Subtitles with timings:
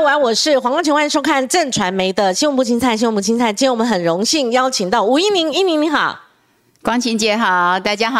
[0.00, 3.52] 午安，我是黄光琼，欢迎收看正传媒的新闻部青菜，新闻部青菜。
[3.52, 6.18] 今天我们很荣幸邀请到吴一鸣，一鸣你好，
[6.82, 8.18] 光晴姐好，大家好。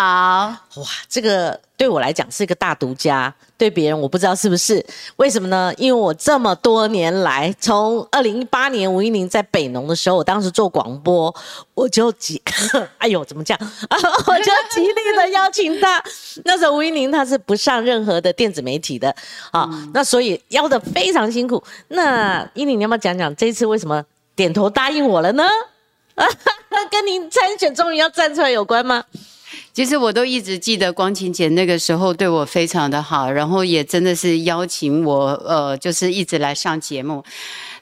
[0.76, 4.84] 哇，这个对我来讲是一个大独家，对别人我不知道是不是？
[5.16, 5.72] 为什么呢？
[5.78, 11.34] 因为我这么多年来，从二零一八年吴依宁在北农的时候，我当时做广播，
[11.72, 12.40] 我就 极，
[12.98, 13.58] 哎呦，怎么讲？
[14.26, 16.02] 我就极力的邀请他。
[16.44, 19.14] 那时候吴依宁他是不上任何的电子媒体的
[19.52, 21.64] 啊，那所以邀的非常辛苦。
[21.88, 24.04] 那一宁，你要不要讲讲这一次为什么
[24.36, 25.44] 点头答应我了呢？
[26.90, 29.04] 跟您参选终于要站出来有关吗？
[29.72, 37.22] 其实我都一直记得光晴姐那个时候对我非常的好，然后也真的是邀请我，呃，就是一直来上节目。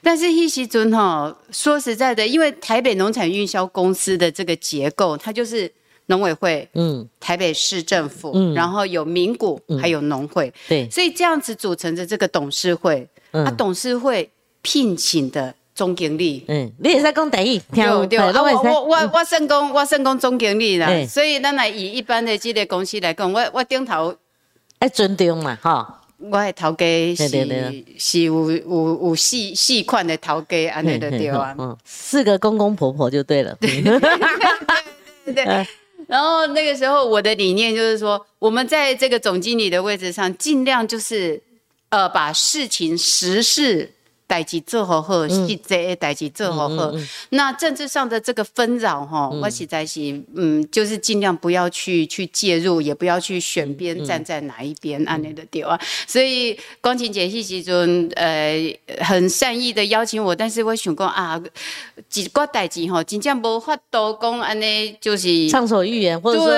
[0.03, 5.71] 但是一席尊哈，说实在的，因为台北农产运销公司的这个结构，它就是
[6.07, 14.31] 农委会，嗯，台北市政府，嗯，然后有民股，还有农会，对，所以这样子组成的这个董事会，啊，董事会
[14.63, 15.55] 聘请的。
[15.79, 24.13] 总经理，嗯，你也在讲第一，对对，我我我我算讲我算讲总经理啦，所以咱来以一般的这个公司来讲，我我顶头
[24.81, 27.29] 爱尊重嘛，哈，我的头家是
[27.97, 31.55] 是有有有细细款的头家，安尼就对啊，
[31.85, 33.81] 四个公公婆婆就对了，对
[35.33, 35.67] 对，
[36.09, 41.41] 然后那个时候我的理念就是说，我们在这个总经理的位置上，尽量就是
[41.91, 43.93] 呃把事情实事。
[44.29, 46.93] 代志做好好，细节代志做好好。
[47.31, 50.01] 那政治上的这个纷扰哈，我实在是
[50.37, 55.81] 嗯，就是尽量不要去去介入，也不要去选边站在哪一边安尼的对啊。
[56.07, 61.43] 所以光晴姐是时阵呃很善意的邀请我，但是我想讲啊，
[62.11, 66.49] 几个代志哈，真正无法度讲安尼就是畅所欲言，或者说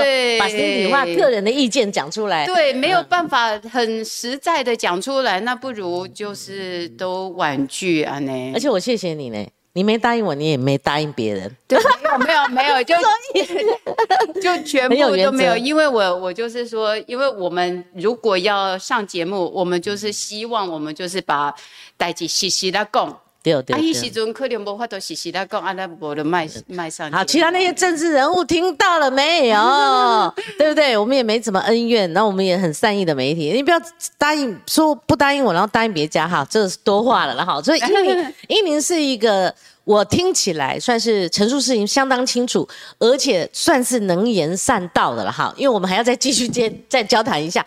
[0.41, 2.47] 把心里话、个人的意见讲出来。
[2.47, 7.60] 对，没有办法很实在的讲出来，那不如就是都婉。
[7.67, 12.95] 剧啊呢，而且我谢谢你呢，你没答应我，你也没答应别人，对，没有没有没有， 就
[14.41, 21.55] 就全部都没有，因为我我就是说，因为我们如果要上节目，我们就是希望我们就是把
[21.97, 23.21] 代际细细的讲。
[23.43, 27.11] 对对，啊，伊时阵可能无法度实时来讲，啊，那无得卖卖上。
[27.11, 30.35] 好，其他那些政治人物听到了没有？
[30.59, 30.95] 对不对？
[30.97, 33.81] 我们也没怎么恩怨，那我们也很善意的媒体，你不要
[34.19, 37.63] 答应说不答应我，然后答应别家哈，这是多话了了哈。
[37.63, 42.69] 所以英宁， 英宁是一个我听起来算是陈述事情相当清楚，
[42.99, 45.51] 而且算是能言善道的了哈。
[45.57, 47.65] 因为我们还要再继续接再交谈一下，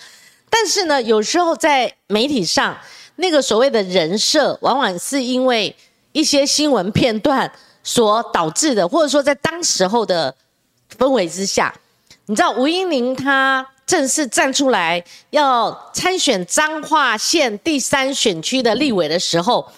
[0.52, 2.78] 但是呢，有时候在媒体上。
[3.16, 5.76] 那个所谓的人设，往往是因为
[6.12, 7.52] 一些新闻片段
[7.84, 10.34] 所导致的，或者说在当时候的
[10.98, 11.74] 氛围之下，
[12.26, 19.72] 你知道吴英玲她正式站出来要参选彰化县第三选区的立委的时候，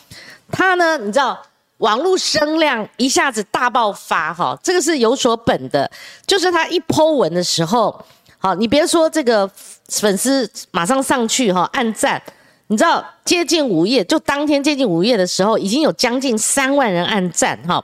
[0.51, 1.41] 她呢，你知道
[1.79, 5.89] 网络声量一下子大爆发，哈，这个是有所本的，
[6.25, 8.05] 就是她一 Po 文的时候，
[8.37, 9.49] 好，你别说这个
[9.89, 12.21] 粉丝马上上去哈按赞。
[12.67, 17.83] 你知道接近午夜，就当天接近午夜的时候，已经有将近三万人按赞哈。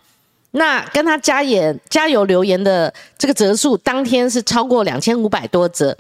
[0.52, 5.96] 那跟他加言加油留言的这个折数，当天是超过两千五百多折。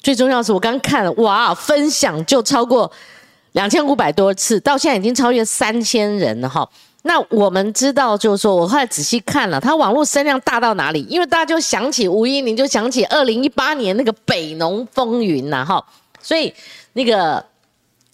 [0.00, 2.90] 最重要是我刚看了，哇，分享就超过
[3.52, 6.68] 两千五百多次，到现在已经超越三千人了哈。
[7.02, 11.04] 那我们知道，就是说我后来仔细看了，他网络声量大到哪里？
[11.08, 15.84] 因为大家就想起吴依宁，就想起二零一八年那个北农风云呐哈，
[16.20, 16.54] 所以
[16.92, 17.44] 那个。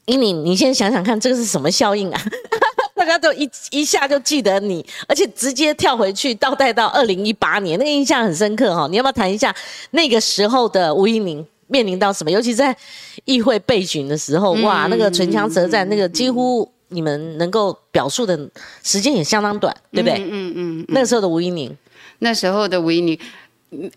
[0.09, 2.21] 英宁，你先想想看，这个是什么效应啊？
[2.97, 8.89] 大家都一一下就记得你，而且直接跳回去倒带到二零一八年，那个印象很深刻哈。
[8.91, 9.55] 你要不要谈一下
[9.93, 12.31] 那个时候的吴英宁面临到什么？
[12.31, 12.77] 尤其在
[13.25, 18.37] 议会备询的时候，哇，那个唇枪舌战，那个几乎你们能够表述的
[18.83, 20.19] 时间也相当短，对不对？
[20.19, 20.85] 嗯嗯。
[20.89, 21.75] 那个时候的吴英宁，
[22.19, 23.19] 那时候的吴英宁。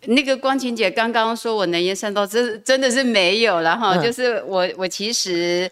[0.06, 3.98] 那个光晴姐刚刚说我能言善道，真真的是没有了哈。
[3.98, 5.72] 就是我我其实。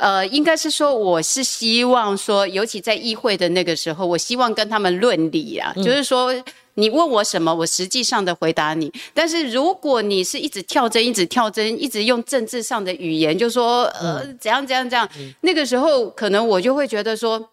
[0.00, 6.32] 呃，应该是说，我是希望说，尤其在议会的那个时候，我希望跟他们论理啊，就是说，
[6.74, 8.90] 你问我什么，我实际上的回答你。
[9.12, 15.06] 但是如果你是一直跳针，一直跳针，一直用政治上的语言，就说呃怎样怎样怎样，
[15.42, 17.50] 那个时候可能我就会觉得说，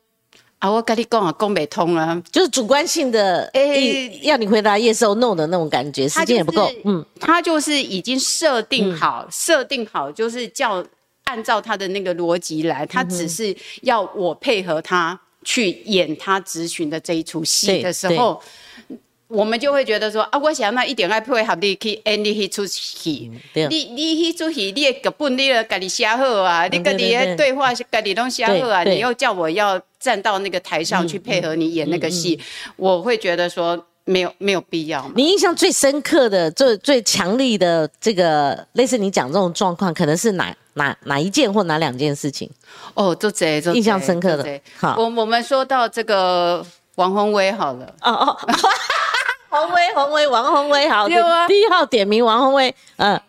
[0.59, 6.71] 啊，我跟你讲啊，讲不通了，就是主观性的，哎，要你回答 yes or no 的那种感觉，时间也不够。
[6.85, 10.81] 嗯，他就是已经设定好，设定好就是叫。
[11.27, 18.41] 按照他的那个逻辑来，他只是要我配合他去演他执询的这一出戏的时候，
[19.27, 32.39] 我们就会觉得说啊，我想那一点爱配合你去，演，你去出戏，你你去出戏，你的剧本你了家己写好啊，你家己对对的对话是家己拢写好啊，你又叫我要站到那个台上去配合你演那个戏，
[32.77, 35.11] 我会觉得说没有没有必要。
[35.15, 42.49] 你印象最深刻的、最最强力的这个，类似你讲这种状况，可能是哪哪哪一件或哪两件事情？
[42.95, 46.65] 哦，做贼就印象深刻的好我我们说到这个
[46.95, 47.93] 王宏威好了。
[48.01, 48.37] 哦哦，
[49.49, 53.19] 宏威，宏威，王宏威，好，有啊第一号点名王宏威，嗯，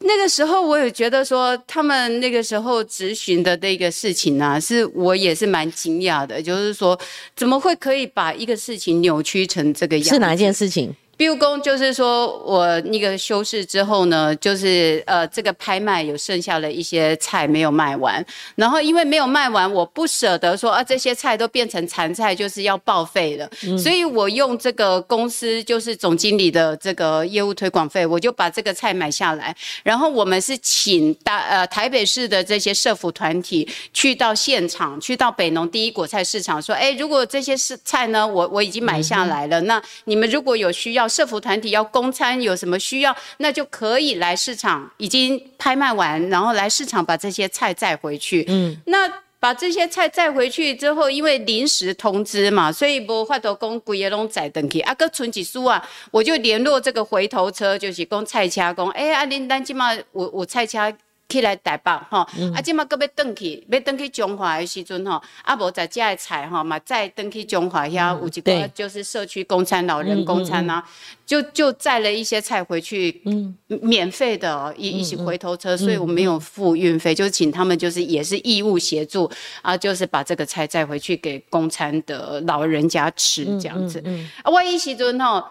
[0.00, 6.98] 那个时候我也觉得说，他们那个时候执行的那个事情呢、是我也是蛮惊讶的，就是说
[7.36, 10.10] 怎么会可以把一个事情扭曲成这个样子？
[10.10, 10.94] 是哪一件事情？
[11.16, 18.24] 比如公就是说我那个修饰之后呢，就是呃这个拍卖有剩下了一些菜没有卖完，
[18.56, 48.44] 然后因为没有卖完，我不舍得说啊这些菜都变成残菜，就是要报废了，所以我用这个公司就是总经理的这个业务推广费，我就把这个菜买下来，然后我们是请大呃台北市的这些社服团体去到现场，去到北农第一果菜市场说，哎，如果这些是菜呢，我我已经买下来了，那你们如果有需要，社服团体要供餐，有什么需要，那就可以来市场，已经拍卖完，然后来市场把这些菜载回去。
[48.48, 49.10] 嗯，那。
[49.44, 54.80] 把这些菜载回去之后，因为临时通知嘛，所以无法度讲规个拢载登去。
[54.80, 60.90] 啊，搁存几书啊，我就联络这个回头车，就是讲菜车讲，哎、啊，恁咱即马有有菜车。
[61.34, 62.18] 起来台北吼，
[62.54, 70.84] 啊，即马搁要转去，要转去中华的时阵吼，啊，无在遮的菜吼嘛，再转去中华遐有一对个就是社区公餐、老人公餐啊，
[71.26, 73.20] 就就载了一些菜回去，
[73.66, 79.28] 免费的哦一一起回头车，所以我没有付运费，就请他们就是也是义务协助
[79.62, 84.02] 啊，就是把这个菜载回去给公餐的老人家吃这样子。
[84.42, 85.44] 啊，我一时阵吼。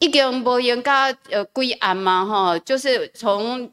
[0.00, 3.70] 已经无用到呃归案嘛吼，就是从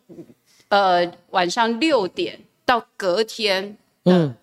[0.72, 4.34] 呃晚上六点到隔天嗯，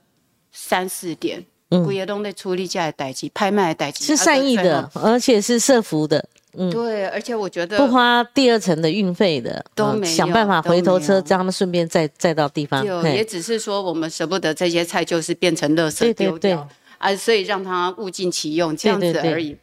[0.52, 6.70] 三四点，古爷东在处理这的代机，拍卖的代机是善意的，而且是设服的，嗯。
[6.70, 12.84] 对，而且我觉得不花第二层的运费的，嗯都没有想办法回头车，让他们顺便再再到地方。
[12.84, 19.30] 就也只是说我们舍不得这些菜，就是变成垃圾对对丢掉对啊，所以让它物尽其用这样对对对。
[19.30, 19.56] 子而已。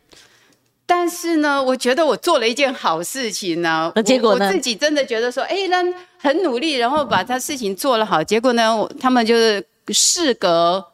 [0.86, 3.92] 但是呢，我觉得我做了一件好事情呢。
[3.96, 4.50] 那结果呢我？
[4.50, 5.84] 我自己真的觉得说，哎，那
[6.20, 8.24] 很努力，然后把他事情做了好。
[8.24, 10.86] 结果呢，我他们就是事隔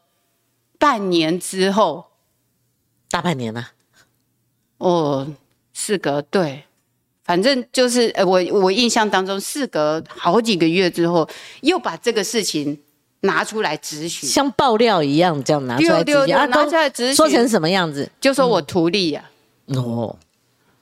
[0.80, 2.06] 半年之后，
[3.10, 3.72] 大半年了，
[4.78, 5.28] 哦，
[5.74, 6.64] 事隔对，
[7.26, 11.28] 反正就是呃，我我印象当中，事隔好几个月之后，
[11.62, 12.80] 又把这个事情
[13.20, 18.10] 拿出来质询，像爆料一样这样拿出来对对对直接啊，拿出来质询说成什么样子？
[18.22, 19.24] 就说我徒弟呀、
[19.68, 20.16] 哦，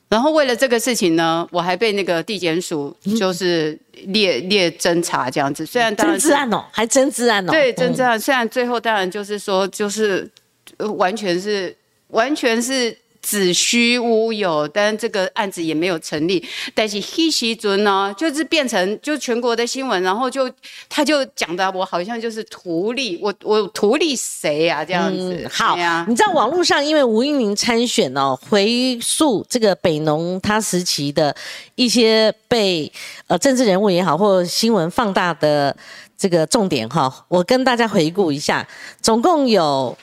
[0.08, 3.78] 然后为了这个事情呢，我还被那个地检署就是
[4.08, 5.66] 列列侦查这样子。
[5.66, 10.30] 虽然当真然是治案哦，还真治案哦，对侦查，虽然最后当然就是说就是、
[10.78, 11.76] 呃完全是
[12.08, 16.44] 完全是子虚乌有，但这个案子也没有成立。
[16.74, 20.50] 但是黑西尊呢，就是变成就全国的新闻，然后就
[20.88, 25.36] 他就讲的我好像就是图利我我图利谁呀、这样子。
[25.36, 31.36] 嗯好对啊，你知道网络上因为吴英明参选哦，回溯这个北农他时期的
[31.76, 32.92] 一些被
[33.28, 35.76] 呃政治人物也好，或新闻放大的
[36.18, 38.68] 这个重点哈，我跟大家回顾一下，
[39.02, 39.98] 总共有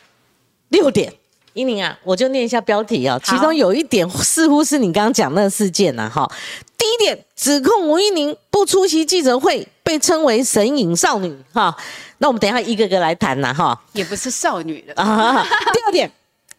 [0.68, 1.12] 六点。
[1.56, 6.32] 英宁啊，我就念一下标题啊，其中有一点似乎是你刚刚讲那个事件呐、啊、哈。
[6.76, 11.74] 第一点，指控吴英宁不出席记者会，被称为神隐少女哈。
[12.18, 13.78] 那我们等一下一个个来谈呐哈。
[13.94, 14.92] 也不是少女的。
[15.02, 16.12] 啊，第二点，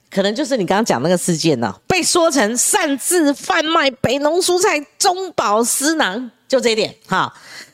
[0.10, 7.32] 可能就是你刚刚讲那个事件呢、被说成擅自贩卖北农蔬菜中饱私囊，就这一点哈。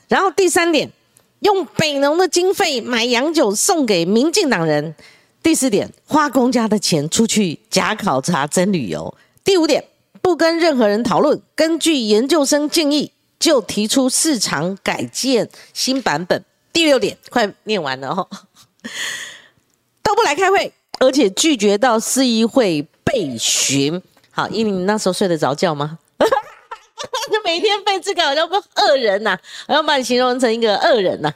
[0.09, 0.91] 然后第三点，
[1.39, 4.93] 用北农的经费买洋酒送给民进党人。
[5.43, 9.13] 第四点，花公家的钱出去假考察真旅游。
[9.43, 9.83] 第五点，
[10.21, 16.43] 不跟任何人讨论，根据研究生建议就提出市场改建新版本。
[16.71, 18.27] 第六点，快念完了哦。
[20.01, 24.01] 都不来开会，而且拒绝到市议会备询。
[24.31, 25.99] 好，依你那时候睡得着觉吗？
[27.31, 31.31] 就 每天被这个好像不恶人呐、好像把你形容成一个恶人呐、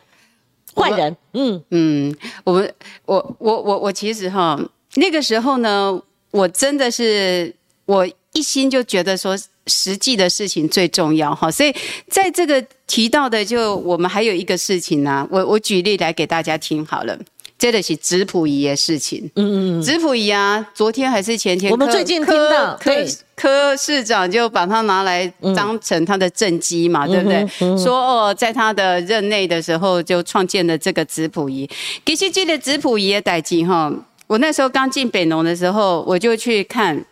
[0.78, 1.18] 坏人。
[1.34, 2.74] 嗯，嗯，我们
[3.06, 4.60] 我我我我其实哈
[4.96, 7.54] 那个时候呢，我真的是
[7.86, 11.76] 我一心就觉得说实际的事情最重要哈，所以
[12.08, 17.18] 在这个提到的就我们还有一个事情呢、我我举例来给大家听好了。
[17.58, 19.30] 这个是质谱仪的事情。
[19.36, 22.92] 嗯嗯质谱仪啊，昨天还是前天，我们最近听到科
[23.36, 27.48] 科市长就把它拿来当成他的政绩嘛，对不对？
[27.78, 31.70] 说哦，在他的任内的时候就创建了这个质谱仪。
[32.06, 33.92] 其实这个质谱仪的代际哈，
[34.28, 37.04] 我那时候刚进北农的时候，我就去看，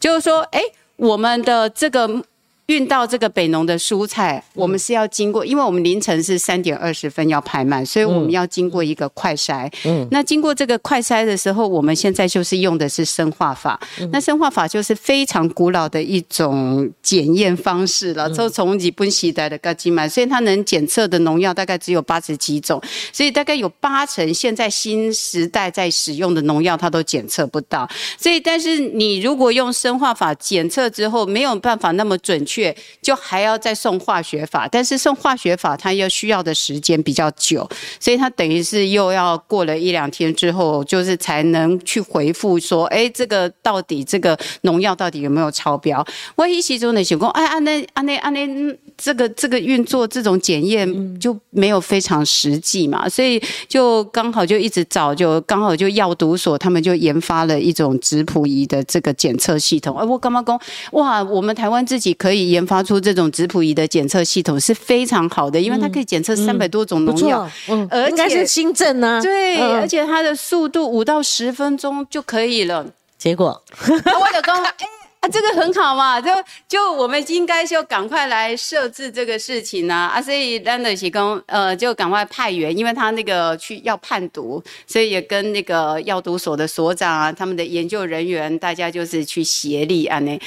[0.00, 0.60] 就是说，哎，
[0.96, 2.22] 我们的这个。
[2.66, 9.70] 运到这个北农的蔬菜，我们是要经过，因为我们凌晨是三点二十分要拍卖，所以我们要经过一个快筛。
[9.84, 13.78] 嗯，那经过这个快筛的时候，我们现在就是用的是生化法。
[14.12, 22.80] 那生化法就是非常古老的一种检验方式了，就从日本时代的高基曼，所以它能检测的农药大概只有八十几种，
[23.12, 27.90] 所以大概有八成现在新时代在使用的农药它都检测不到。
[28.16, 32.40] 所以，但是你如果用生化法检测之后，没有办法那么准。
[32.51, 32.51] 确
[33.00, 37.68] 就还要再送化学法，但是送化学法它要需要的时间比较久，
[37.98, 46.04] 所以它等于是又要过了一两天之后，就是才能去回复说，哎，这个到底这个农药到底有没有超标？
[46.36, 59.96] 万一其中的情况，哎，安那安那安那，这个这个运作这种检验就没有非常实际嘛，所以就刚好就一直找，就刚好就药毒所他们就研发了一种质谱仪的这个检测系统。
[59.96, 60.60] 哎，我干嘛讲？
[60.92, 62.41] 哇，我们台湾自己可以。
[62.50, 69.20] 研发出这种质谱仪的检测系统是非常好的，因为它可以检测三百多种农药，嗯，而且是新政呢。
[69.22, 72.86] 对，而且它的速度五到十分钟就可以了。
[73.16, 74.86] 结果，我有讲，哎
[75.22, 76.28] 啊，这个很好嘛，就
[76.68, 79.94] 就我们应该就赶快来设置这个事情呢。
[79.94, 90.40] 啊，所以兰德喜公呃就赶快派员，因为他那个去要判毒，所以也跟那个药毒所的所长啊，他们的研究人员，大家就是去协力啊那，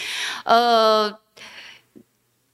[0.43, 1.15] 呃。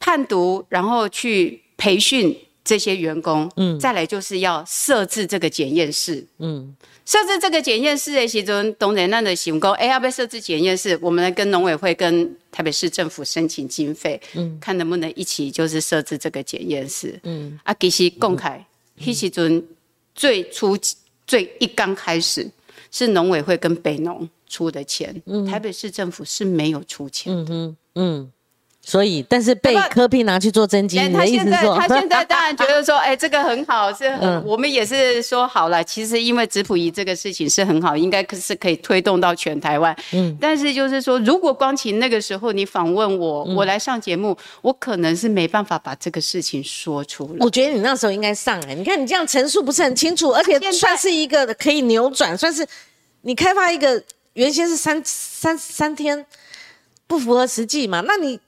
[0.02, 10.98] 判读，然后去培训这些员工，嗯，再来就是要设置这个检验室，嗯，设置这个检验室的其中，东人那的行工，哎，要不要设置检验室？
[11.02, 18.66] 我们来跟农委会、跟台北市政府申请经费，嗯，看能不能一起就是设置这个检验室，嗯，啊，其实公开，
[19.00, 19.64] 迄时阵
[20.16, 20.76] 最初
[21.28, 22.50] 最一刚开始
[22.90, 28.32] 是农委会跟北农出的钱，嗯，台北市政府是没有出钱的，嗯嗯。
[28.84, 34.06] 所以，但是被科比拿去做真金，他现在他现在当然觉得说， 哎，这个很好，是
[34.44, 35.84] 我们也是说好了。
[35.84, 39.96] 其实因为质谱仪这个事情是很好，应该是可以推动到全台湾。
[40.14, 47.36] 嗯，但是就是说，如果光晴那个时候你访问我，我来上节目，我可能是没办法把这个事情说出来。
[47.40, 52.68] 我觉得你那时候应该上来，你看你这样陈述不是很清楚，而且算是一个可以扭转，算是
[53.22, 56.26] 你开发一个原先是三三三天
[57.06, 58.02] 不符合实际嘛？
[58.08, 58.40] 那你。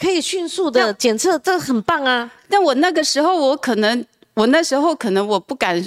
[0.00, 2.28] 可以迅速的检测，这个很棒啊！
[2.48, 5.80] 但我那个时候，我可能，我那时候可能我不敢，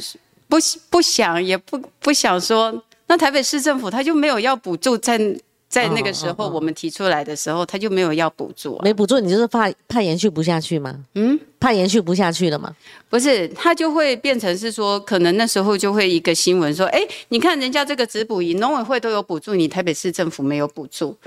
[0.47, 0.57] 不
[0.89, 2.81] 不想，也不不想说。
[3.07, 5.19] 那台北市政府他就没有要补助，在
[5.67, 8.79] 在那个时候我们提出来的时候，他就没有要补助。
[8.83, 10.95] 没补助，你就是怕怕延续不下去吗？
[11.15, 12.73] 嗯，怕延续不下去了吗？
[13.09, 21.17] 不是，他就会变成是说，可能那时候就会一个新闻说，哎，你看人家这个直补营，农委会都有补助，你台北市政府没有补助。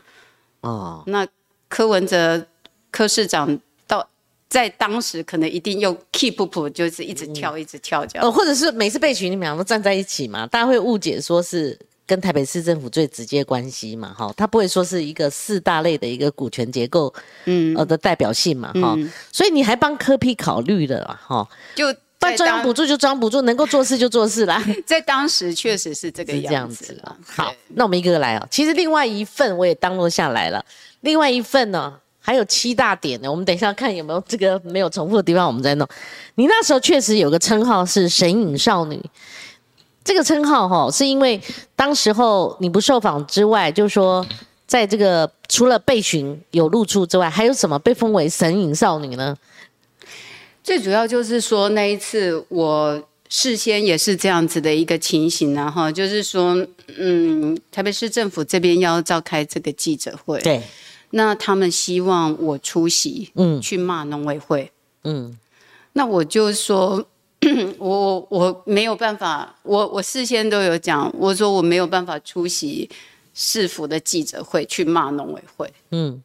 [0.63, 1.27] 哦，那
[1.69, 2.47] 柯文哲。
[2.91, 4.07] 柯市长到
[4.49, 17.13] 在当时可能一定用 keep up，就是一直跳一直跳这样，哦，或者是每次被群你们两个站在一起嘛，大家会误解说是跟台北市政府最直接关系嘛，哈，他不会说是一个四大类的一个股权结构，
[17.45, 18.97] 嗯，呃的代表性嘛，哈，
[19.31, 21.85] 所以你还帮柯批考虑了哈，就
[22.19, 27.17] 办中央补助就中央补助，能够做事就做事啦， 在当时确实是这个样子了。
[27.27, 30.65] 好，那我们一个个来哦，其实另外一份我也当落下来了，
[31.03, 31.99] 另外一份呢。
[32.29, 35.89] 还有七大点呢，我们等一下看有没有这个没有重复的地方，我们再弄。
[36.35, 39.03] 你那时候确实有个称号是神隐少女，
[40.05, 41.41] 这个称号哈，是因为
[41.75, 44.27] 当时候你不受访之外，就是说
[44.67, 49.35] 在这个除了被寻有露出之外，还有什么被封为神隐少女呢？
[50.63, 56.55] 最主要就是说那一次我事先也是这样子的一个情形然后就是说，
[56.99, 60.61] 嗯，台北市政府这边要召开这个记者会，对。
[61.11, 64.71] 那他们希望我出席，嗯，去骂农委会，
[65.05, 65.39] 嗯，
[65.93, 67.07] 那我就说，
[67.79, 72.89] 我我没有办法，我我事先都有讲，我说我没有办法出席
[73.35, 76.23] 市府的记者会去骂农委会，嗯，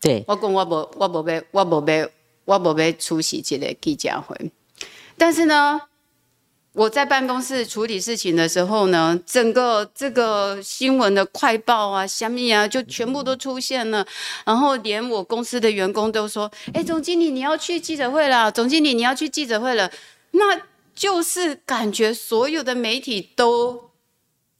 [0.00, 2.08] 对，我讲我无我无要我无要
[2.44, 4.50] 我无要出席这个记者会，
[5.16, 5.80] 但是呢。
[6.72, 14.06] 我在办公室处理事情的时候呢，整个这个新闻的快报啊、虾米啊，就全部都出现了。
[14.44, 19.90] 然后连我公司的员工都说：“哎，总经理你要去记者会了，总经理你要去记者会了。”
[20.32, 20.60] 那
[20.94, 23.90] 就是感觉所有的媒体都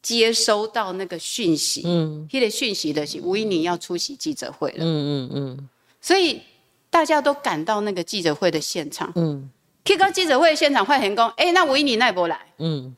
[0.03, 5.69] 接收到那个讯息，嗯，那个讯息的是吴依宁要出席记者会了，嗯嗯嗯，
[6.01, 6.41] 所以
[6.89, 9.49] 大家都赶到那个记者会的现场，嗯，
[9.85, 12.95] 去到记者会现场，换员工，哎，那吴依宁那波来，嗯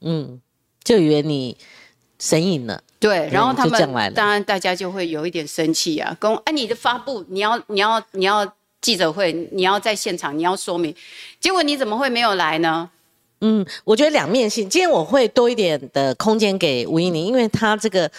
[0.00, 0.40] 嗯，
[0.82, 1.56] 就以为你
[2.18, 10.94] 神隐了，对，然后他们当然大家就会有一点生气啊，公，哎，你的发布你要你要你要记者会，你要在现场你要说明，
[11.40, 12.90] 结果你怎么会没有来呢？
[13.40, 14.68] 嗯，我觉得两面性。
[14.70, 18.10] 今天我会多一点的空间给吴依宁，因为他这个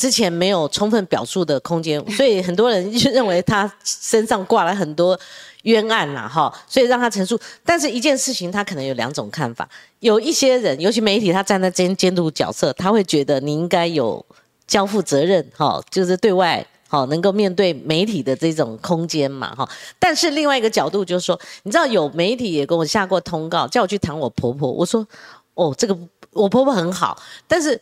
[0.00, 5.18] 之前没有充分表述的空间，所以很多人就认为他身上挂了很多
[5.64, 7.38] 冤案啦，哈，所以让他陈述。
[7.62, 9.68] 但是一件事情，他可能有两种看法。
[9.98, 14.24] 有一些人，尤其媒体，他站在监监督角色，他会觉得你应该有
[14.66, 16.66] 交付责任，哈，就是对外。
[16.88, 19.68] 好，能够面对媒体的这种空间嘛，哈。
[19.98, 24.72] 但是另外一个角度就是说，你知道有媒体也跟我下过通告，叫我去谈我婆婆。
[24.72, 25.06] 我说，
[25.54, 25.96] 哦，这个
[26.32, 27.16] 我婆婆很好，
[27.46, 27.80] 但是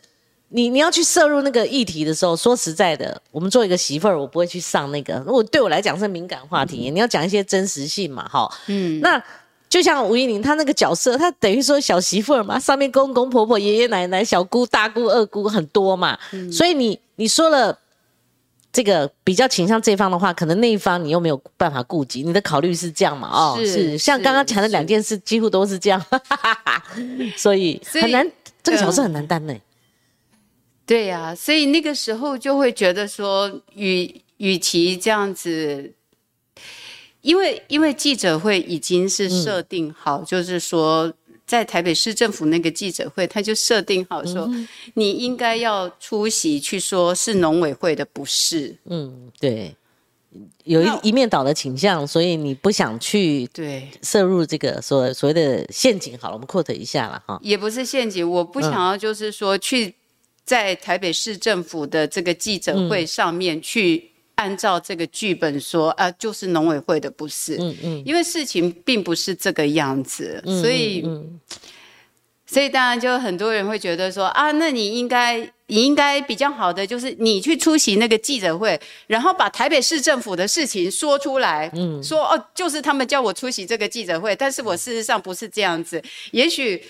[0.49, 5.21] 你你要去摄入那个议题的时候，说实在的，我们做一个媳妇儿，我不会去上那个。
[5.25, 8.51] 如果对我来讲是敏感话题，你要讲一些真实性嘛，哈。
[8.67, 8.99] 嗯。
[8.99, 9.21] 那
[9.69, 16.17] 就像吴依宁她那个角色，她等于说小媳妇儿嘛，上面公公婆婆、爷爷奶奶、小姑、大姑、二姑很多嘛，
[16.51, 17.77] 所以你你说了。
[18.71, 23.27] 这个比较倾向这方的话，可能那一方你又没有办法顾及，你的考虑是这样嘛？
[23.33, 25.99] 哦，是像刚刚讲的两件事，几乎都是这样，
[27.35, 29.53] 所以很难，这个角色很难担呢。
[30.89, 35.93] 对呀，所以那个时候就会觉得说，与与其这样子，
[37.21, 41.13] 因为因为记者会已经是设定好，就是说。
[41.45, 44.47] 在台北市政府那个记者会，他就设定好说，
[44.93, 48.77] 你应该要出席去说，是农委会的不是。
[48.85, 49.75] 嗯，对，
[50.65, 56.15] 有一一面倒的倾向，所以你不想去对摄入这个所所谓的陷阱。
[56.19, 59.95] 好了，我们 quote 一下了哈，也不是陷阱，我不想要就是说去
[60.49, 64.09] 在台北市政府的这个记者会上面去。
[64.39, 71.03] 按照这个剧本说，啊，就是农委会的不是，嗯嗯，因为事情并不是这个样子，所以，
[72.45, 86.81] 所以当然就很多人会觉得说，啊，那你应该，你应该比较好的就是你去出席那个记者会，然后把台北市政府的事情说出来，嗯，说哦，就是他们叫我出席这个记者会，但是我事实上不是这样子，也许。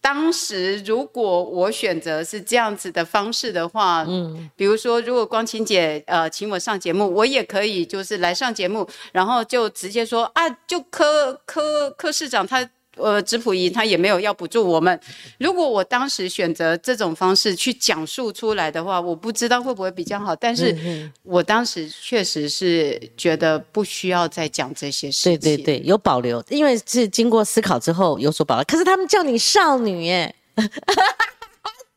[0.00, 12.68] 当时如果我选择是这样子的方式的话，嗯，比如说如果光晴姐呃请我上节目，我也可以就是来上节目，然后就直接说啊，就柯柯柯市长他。
[12.96, 14.98] 呃，质谱仪他也没有要补助我们。
[15.38, 20.34] 如果我当时选择这种方式去讲述出来的话，我不知道会不会比较好。
[20.34, 20.76] 但是
[21.22, 25.38] 我当时确实是觉得不需要再讲这些事情。
[25.38, 28.64] 对对对，有保留，因为是经过思考之后有所保留。
[28.64, 30.34] 可是他们叫你少女耶。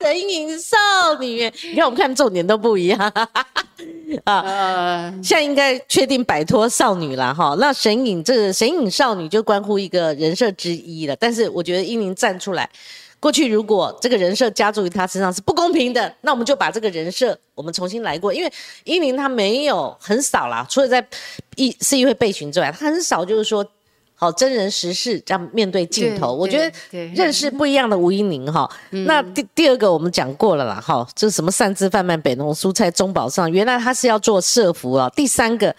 [0.03, 0.75] 神隐少
[1.21, 2.99] 女， 你看我们看重点都不一样
[4.25, 5.09] 啊！
[5.23, 7.55] 现在应该确定摆脱少女了哈。
[7.57, 11.15] 那神隐这个神隐少女就关乎一个人设之一了。
[11.15, 12.69] 但是我觉得英宁站出来，
[13.17, 18.33] 过去如果这个人设加注于他身上是不公平的，那我们就把这个人设我们重新来过。
[18.33, 18.51] 因为
[18.83, 21.07] 英宁他没有很少啦，除了在
[21.55, 23.65] 议市议会备询之外，他很少就是说。
[24.15, 26.71] 好，真人实事这样面对镜头，我觉得
[27.13, 28.69] 认识不一样的吴一宁哈。
[28.91, 35.09] 那第第二个我们讲过了啦，哈，这是什么擅自贩卖北农蔬菜中保上，原来他是要做社服啊。
[35.15, 35.75] 第三个，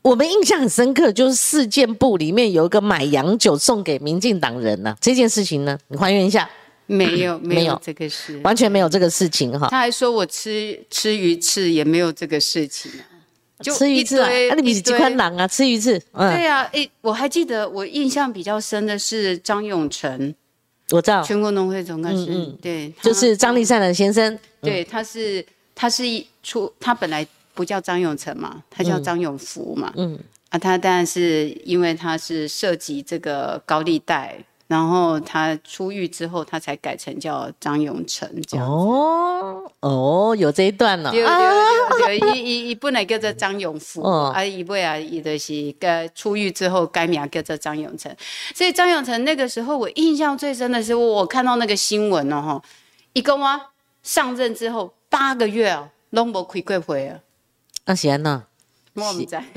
[0.00, 6.48] 我们印象很深刻，就是事件部里面有一个买洋酒送给民进党人呢，这件事情呢，你还原一下。
[6.86, 9.68] 没有，没有这个事，完全没有这个事情哈。
[9.70, 12.90] 他还说我吃吃鱼翅也没有这个事情。
[13.62, 14.28] 吃鱼翅啊！
[14.48, 15.46] 那你比几宽狼啊？
[15.46, 16.68] 吃鱼翅，对呀。
[16.72, 20.34] 哎，我还记得，我印象比较深的是张永成，
[20.90, 24.38] 我知道，全国农会总干事，对，就是张立善的先生。
[24.60, 25.44] 对，他是，
[25.74, 29.92] 他是一出，他本来不叫张永成嘛，他叫张永福嘛。
[29.96, 30.18] 嗯，
[30.50, 34.38] 啊，他当然是因为他是涉及这个高利贷。
[34.72, 41.10] 然后他出狱之后，他才改成叫张永成这样哦哦，有这一段了。
[41.10, 48.10] 对对 对，一一一本来叫做张永福，啊，一位啊，伊就是该出狱之后改名叫做张永成。
[48.54, 52.62] 所以张永成那个时候，我印象最深的是我看到那个新闻哦，哈，
[53.12, 53.60] 一公啊
[54.02, 57.18] 上任之后八个月啊，拢无开过会啊。
[57.84, 58.42] 那是安娜，
[58.94, 59.44] 我们在。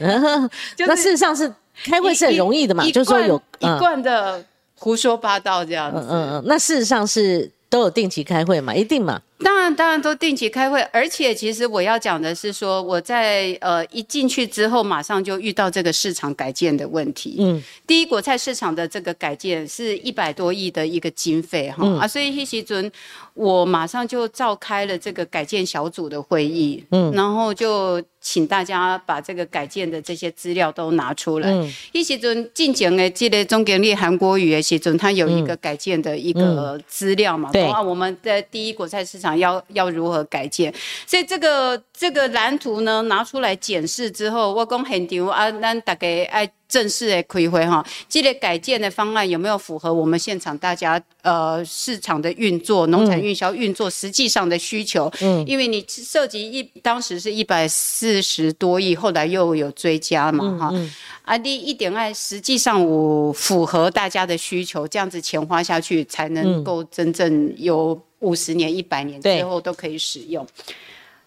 [0.79, 4.43] 那事实上是开会是很容易的嘛，就是说有一贯的。
[4.77, 9.21] 胡说八道这样子，嗯嗯嗯，那事实上是都有定期开会嘛，一定嘛？
[9.43, 17.35] 当然当然都定期开会，而且其实我要讲的是说，我在呃一进去之后，马上就遇到这个市场改建的问题。
[17.39, 22.89] 嗯，第一果菜市场的这个改建是一百多亿的一个经费哈啊，所以希奇尊
[23.33, 31.47] 我马上就召开了这个改建小组的会议，嗯，然后就请大家把这个改建的这些资料都拿出来。
[31.51, 40.73] 嗯，一时阵进前的这个总经理韩国语的时阵，他有一个改建的一个资料嘛，对啊，我们的第一国菜市场要要如何改建，
[41.05, 46.49] 所以这个这个蓝图呢拿出来检视之后，我讲很丢啊，咱大概爱。
[46.67, 55.11] 正式的开会哈，这类改建的方案有没有符合我们现场大家呃市场的运作、农产运销运作实际上的需求？
[55.21, 60.73] 嗯，因为你涉及一当时是一百四十多亿，后来又有追加嘛哈，
[61.21, 70.45] 啊，你一点爱实际上我符合大家的需求，这样子钱花下去才能够真正有五十年、一百年之后都可以使用。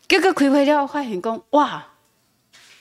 [0.08, 1.86] 这个开会了，发现讲哇，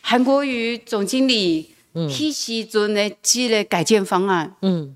[0.02, 1.77] 韩国瑜总经理。
[2.10, 4.96] 去时阵的这个改建方案，嗯，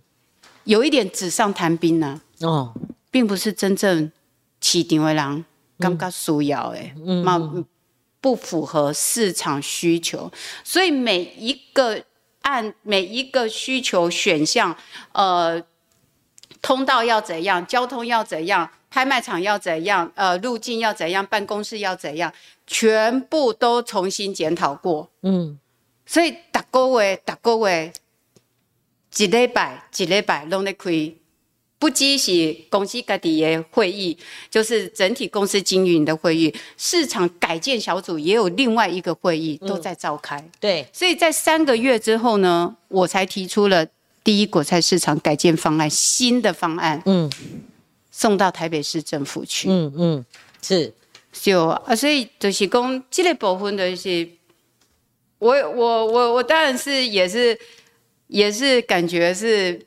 [0.65, 2.73] 有一点纸上谈兵呐，哦，
[3.09, 4.11] 并不是真正
[4.59, 5.45] 市场的人
[5.79, 7.65] 感觉需要的，嗯，
[8.19, 10.31] 不符合市场需求，
[10.63, 12.03] 所以每一个
[12.41, 14.75] 按每一个需求选项，
[15.13, 15.63] 呃，
[16.61, 22.31] 通道要怎样，交通要怎样，拍卖场要怎样，呃，路径要怎样，办公室要怎样，
[22.67, 25.57] 全部都重新检讨过，嗯。
[26.11, 27.93] 所以，逐个月、逐个月，
[29.15, 31.13] 一礼拜、一礼拜拢在开，
[31.79, 34.17] 不只是公司家己的会议，
[34.49, 40.45] 就是整体公司经营的会议，市场改建小组也有另外一个会议都在召开。
[40.59, 43.87] 对，所以在三个月之后呢，我才提出了
[44.21, 47.31] 第一果菜市场改建方案，新的方案，嗯，
[48.11, 49.69] 送到台北市政府去。
[49.69, 50.25] 嗯嗯，
[50.61, 50.93] 是，
[51.31, 54.27] 就啊，所以就是讲这个部分就是。
[55.41, 57.57] 我我我我当然是也是
[58.27, 59.83] 也是感觉是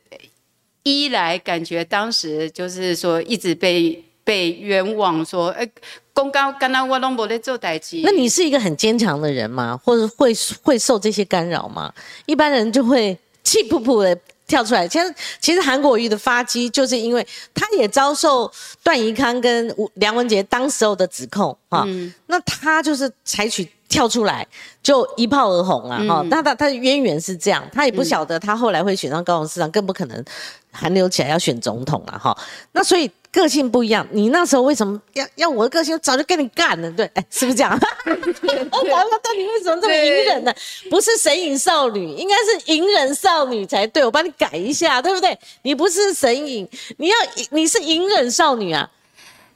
[0.82, 5.64] 一来感觉当时就是说一直被被冤枉说哎
[6.12, 8.00] 公告刚刚我拢无在做代志。
[8.02, 9.78] 那你是一个很坚强的人吗？
[9.84, 11.94] 或者会会受这些干扰吗？
[12.26, 14.88] 一般人就会气噗噗的跳出来。
[14.88, 18.50] 其实其实韩国瑜的发迹就是因为他也遭受
[18.82, 21.86] 段宜康跟梁文杰当时候的指控啊，
[22.26, 23.68] 那他就是采取。
[23.94, 24.44] 跳出来
[24.82, 26.02] 就一炮而红啊！
[26.08, 30.24] 哈，那他他的渊源是这样，他也不晓得他后来会选上高雄市长，更不可能
[30.72, 32.36] 寒流起来要选总统了哈。
[32.72, 35.96] 那所以个性不一样，你那时候为什么要要我的个性？
[36.00, 37.72] 早就跟你干了，对，哎， 是不是这样？
[38.04, 40.52] 我讲到底为什么这么隐忍呢？
[40.90, 44.04] 不是神隐少女，应该是隐忍少女才对。
[44.04, 45.38] 我帮你改一下，对不对？
[45.62, 47.14] 你不是神隐，你要
[47.50, 48.90] 你是隐忍少女啊。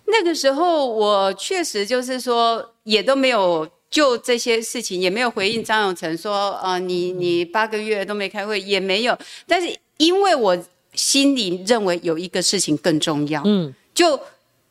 [0.06, 3.68] 那个时候我确实就是说，也都没有。
[3.90, 9.16] 就这些事情也没有回应张永成说，呃，你你八个月都没开会，也没有。
[9.46, 10.56] 但是因为我
[10.92, 14.20] 心里认为有一个事情更重要，嗯，就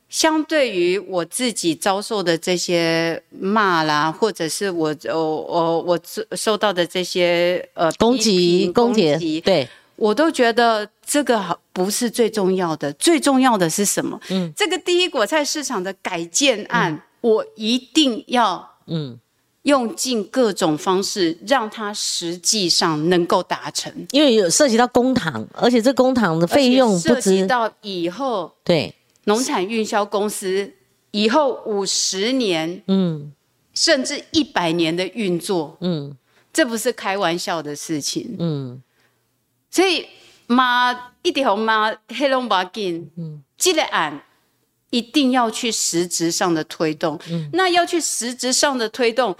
[0.08, 6.00] 相对于我自己遭受的这些骂啦，或者是我我我我
[6.36, 14.20] 受到的这些呃攻击攻击，对我都觉得这个好不是最重要的，最重要的是什么？
[14.30, 18.77] 嗯，这个第一果菜市场的改建案，我一定要。
[18.88, 19.20] 嗯，
[19.64, 28.94] 用尽各种方式让它实际上能够达成，因为有涉及到公堂，而且这公堂的费用涉及到以后对。
[29.26, 30.72] 农产运销公司
[31.12, 33.34] 以后五十年，嗯，
[33.74, 36.16] 甚至一百年的运作，嗯，
[36.54, 38.82] 这不是开玩笑的事情，嗯，
[39.70, 40.06] 所以
[40.46, 44.24] 妈一条妈黑龙巴金，嗯，这个案。
[44.90, 47.20] 一定要去实质上的推动，
[47.54, 49.36] 那要去实质上的推动。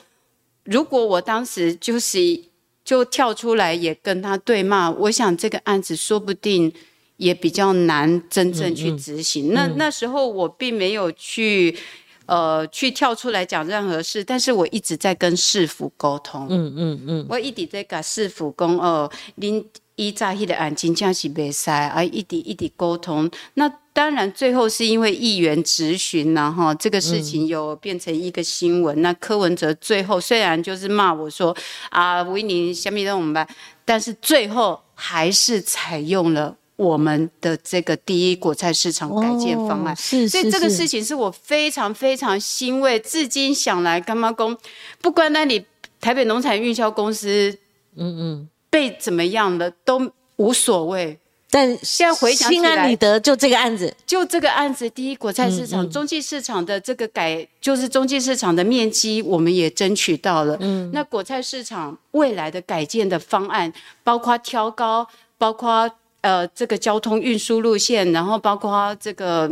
[0.64, 2.44] 如果我当时就是
[2.84, 6.74] 就跳出来也跟他对骂，我想这个案子说不定
[7.16, 9.54] 也比较难真正去执行。
[9.54, 11.78] 那那时候我并没有去
[12.26, 16.48] 呃去跳出来讲任何事，但是我一直在跟市府沟通。
[16.50, 23.32] 嗯嗯嗯，我一直在跟市府讲哦，您依在迄个案真正是袂使，啊，一直一直沟通。
[23.54, 29.02] 那当然，最后是因为议员质询然哈，这个事情有变成一个新闻。
[29.02, 31.58] 那柯文哲最后虽然就是骂我说
[31.90, 33.48] 啊，维尼下面让我们办，
[33.84, 39.96] 但是最后还是采用了我们的这个第一果菜市场改建方案。
[39.96, 44.56] 是，所以这个事情是我非常非常欣慰，至今想来，干妈公
[45.02, 45.66] 不管那里
[46.00, 47.58] 台北农产运销公司，
[47.96, 51.20] 嗯嗯，被怎么样了都无所谓。
[51.50, 60.58] 但现在回想起来，心安理得，就这个案子，就这个案子，第一果菜市场、中继市场的这个改，就是中继市场的面积，我们也争取到了。
[60.60, 63.72] 嗯，那果菜市场未来的改建的方案，
[64.04, 65.08] 包括挑高，
[65.38, 69.50] 包括呃这个交通运输路线，然后包括这个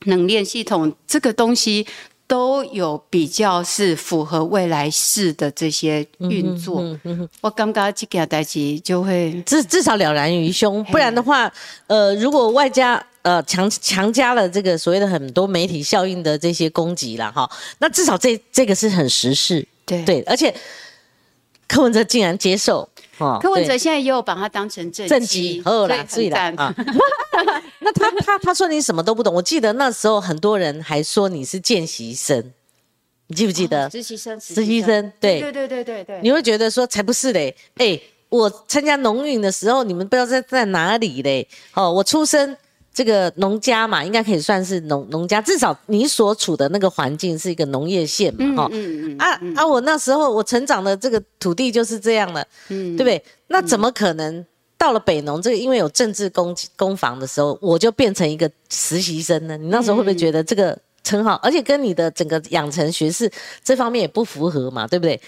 [0.00, 1.86] 冷链系统这个东西
[2.32, 6.80] 都有比较是符合未来式的这些运作。
[6.80, 11.52] 嗯嗯，我感觉这个代志就会至至少了然于胸，不然的话，
[11.88, 17.46] 呃，如果外加呃强强加了这个所谓的很多媒体效应的这些攻击了哈，
[17.80, 20.02] 那至少这这个是很实事，对。
[20.06, 20.54] 对，而且
[21.72, 26.74] 柯文哲竟然接受，哦柯文哲现在也有把它当成正正极极，好啦，所以很赞啊。
[27.80, 32.52] 那他他他说你什么都不懂，我记得那时候很多人还说你是见习生，
[33.28, 33.88] 你记不记得？
[33.88, 41.48] 实习生，实习生对对对对对对，你会觉得说才不是嘞，哎、我参加农运的时候，你们不知道在在哪里嘞。
[41.72, 42.54] 哦，我出生
[42.94, 49.66] 这个农家嘛，应该可以算是农农家，至少你所处的那个环境是一个农业县嘛，哈、嗯嗯啊啊！
[49.66, 53.24] 我那时候我成长的这个土地就是这样的，嗯对不对？
[53.46, 54.44] 那怎么可能
[54.76, 59.56] 到了北农这个因为有政治攻攻防的时候，我就变成一个实习生呢？
[59.56, 63.30] 你那时候会不会觉得这个称号，而且跟你的整个养成学士
[63.64, 65.18] 这方面也不符合嘛，对不对？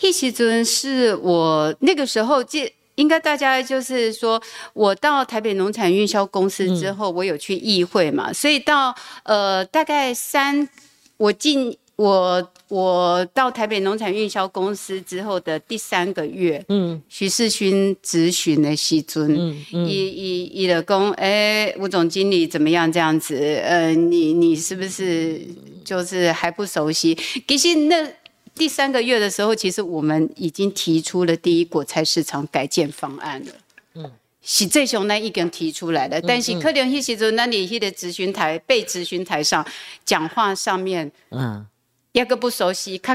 [0.00, 2.72] 迄时阵是我那个时候记。
[2.98, 4.42] 应该大家就是说，
[4.74, 10.68] 我到台北农产运销公司之后，我有去议会嘛，所以到呃大概三，
[11.16, 22.90] 我进我我到台北农产运销公司之后的第三个月，嗯徐世勋咨询的西尊，嗯嗯伊伊伊的讲，哎，吴总经理怎么样？
[22.90, 25.40] 这样子，呃，你你是不是
[25.84, 27.16] 就是还不熟悉？
[27.46, 28.10] 其实那
[28.58, 33.52] 第三个月的时候，其实我们已经提出了第一果菜市场改建方案了。
[33.94, 34.10] 嗯。
[34.40, 39.66] 是这熊那已经提出来了，但是可能迄时阵，那里迄个咨询台被咨询台上
[40.06, 41.66] 讲话上面，嗯，
[42.12, 43.14] 一个不熟悉，较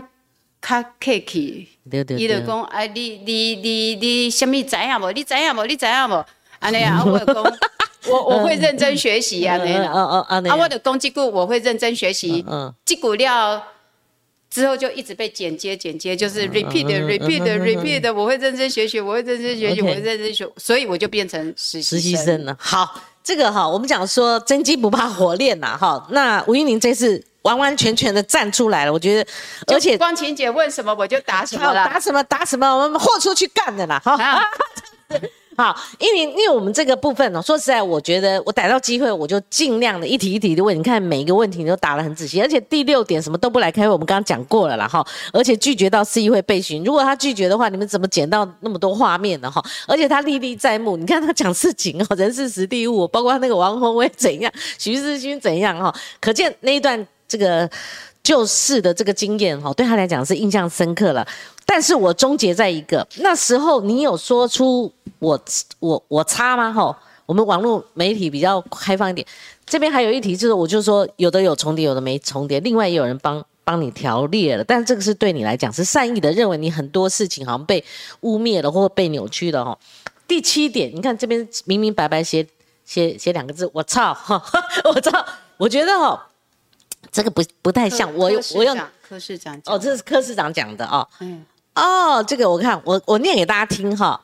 [0.62, 5.12] 较客气，对对对，伊就讲，哎，你你你你什么知影无？
[5.12, 5.66] 你知影无？
[5.66, 6.24] 你知影无？
[6.60, 7.44] 安尼啊， 我就讲，
[8.10, 9.92] 我我会认真学习安尼嗯啦。
[9.92, 13.64] 嗯嗯嗯，啊，我的讲这句我会认真学习，嗯这股料
[14.54, 22.20] 之后就一直被剪接剪接，就是 repeat 嗯 repeat repeat，我会认真学习，我会认真学习，我会认真学，所以我就变成实实习生。
[22.20, 22.56] 习生呢？
[22.60, 26.06] 好，这个哈，我们讲说真金不怕火炼呐，哈。
[26.12, 31.86] 那吴依宁这次完完全全的站出来了，我觉得，而且光晴姐问什么我就答什么好了。
[31.88, 34.16] 答什么答什么，我们豁出去干的啦，哈。
[35.58, 40.78] 好，因为因为我们这个部分呢、说实在，我觉得我逮到机会，我就尽量的一题一题的问。
[40.78, 45.06] 你看每一个问题你都答得很仔细，而且第六点什么都不来开会，我们刚刚讲过了啦哈。
[45.32, 49.64] 而且拒绝到市议会被询，如果他拒绝的话，你们怎么捡到那么多画面呢哈？
[49.88, 57.70] 而且他历历在目，你看他讲事情哦， 人事实地物，包括那个王宏威怎样，徐世勋怎样哈，可见那一段这个。
[58.24, 61.28] 救市的这个经验哈，对他来讲是印象深刻了。
[61.66, 65.40] 但是我终结在一个那时候，你有说出我
[65.80, 66.72] 我我差吗？
[66.72, 69.26] 哈，我们网络媒体比较开放一点。
[69.66, 72.60] 这边还有一题就是，我就说有的有重叠，有的没重叠。
[72.60, 77.84] 另外也有人帮帮你条列了，但是这个是对你来讲是善意的，认为你很多事情好像被
[78.22, 79.78] 污蔑了或被扭曲了哈。
[80.28, 82.46] 第七点，你看这边明明白白写
[82.86, 84.44] 写写两个字，我操哈，
[84.84, 85.26] 我操，
[85.58, 86.30] 我觉得哈。
[87.12, 91.08] 这个不不太像，我我用长柯市长讲哦，这是柯市长讲的哦。
[91.20, 94.20] 嗯哦，这个我看我我念给大家听哈。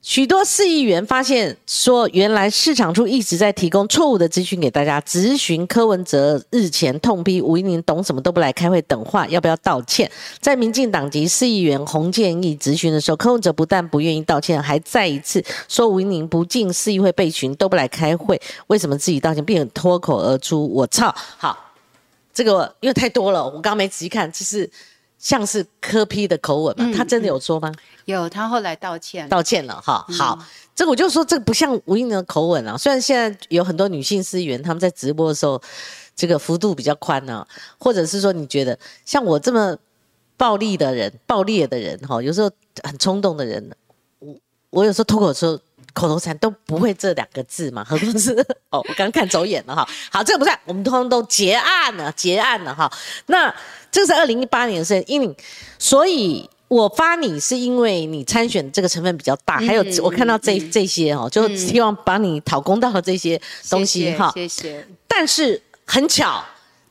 [0.00, 4.98] 许多市议员发现说，原来市场处一直在提供错误的资讯给大家。
[5.00, 10.10] 咨询柯文哲日前痛批吴依宁懂什么都不来开会等话，要不要道歉？
[10.40, 21.14] 在民进党籍市议员洪建义咨询的时候，柯文哲不但不愿意道歉，还再一次说吴依宁不进市议会被询都不来开会，为什么自己道歉，并脱口而出“我操”。
[21.36, 21.67] 好，
[22.32, 24.70] 这个因为太多了，我刚刚没仔细看，就是
[25.18, 27.72] 像是柯批的口吻嘛，他真的有说吗？
[28.04, 30.06] 有他后来道歉，道歉了哈。
[30.10, 30.38] 好，
[30.74, 32.76] 这个我就说这个不像吴英的口吻啊。
[32.76, 35.60] 虽然现在有很多女性司员他们在直播的时候，
[36.14, 37.46] 这个幅度比较宽呢、
[37.78, 39.76] 或者是说你觉得像我这么
[40.36, 42.50] 暴力的人、暴烈的人哈，有时候
[42.84, 43.70] 很冲动的人，
[44.20, 44.34] 我
[44.70, 45.60] 我有时候脱口说。
[45.98, 48.32] 口头禅都不会这两个字嘛，何 况是
[48.70, 49.88] 哦，我刚看走眼了哈。
[50.12, 52.90] 好，这个不算，我们通通都结案了，结案了哈。
[53.26, 53.52] 那
[53.90, 55.36] 这是二零一八年的事，因为
[55.78, 64.30] 所以我发你是因为你参选这个成分比较大，还有我看到这这些哦，就希望把你讨公道的这些东西哈。
[64.34, 64.86] 谢谢。
[65.08, 66.44] 但是很巧，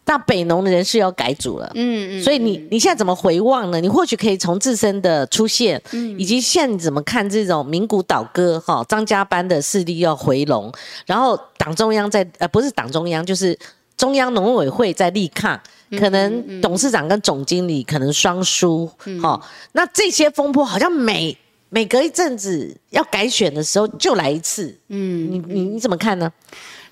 [0.07, 1.69] 那北农的人事要改组了。
[1.75, 3.79] 嗯嗯，所以你你现在怎么回望呢？
[3.79, 6.17] 你或许可以从自身的出现，嗯。
[6.17, 10.71] 以及现在你怎么看这种名古倒戈哈张家班的势力要回笼，
[11.05, 13.57] 然后党中央在呃不是党中央就是
[13.97, 18.89] 中央农委会在力抗，嗯可能董事长跟总经理可能双输
[19.21, 19.39] 哈、
[19.73, 21.37] 那这些风波好像每
[21.69, 26.31] 每隔一阵子要改选的时候就来一次，嗯，你你你怎么看呢？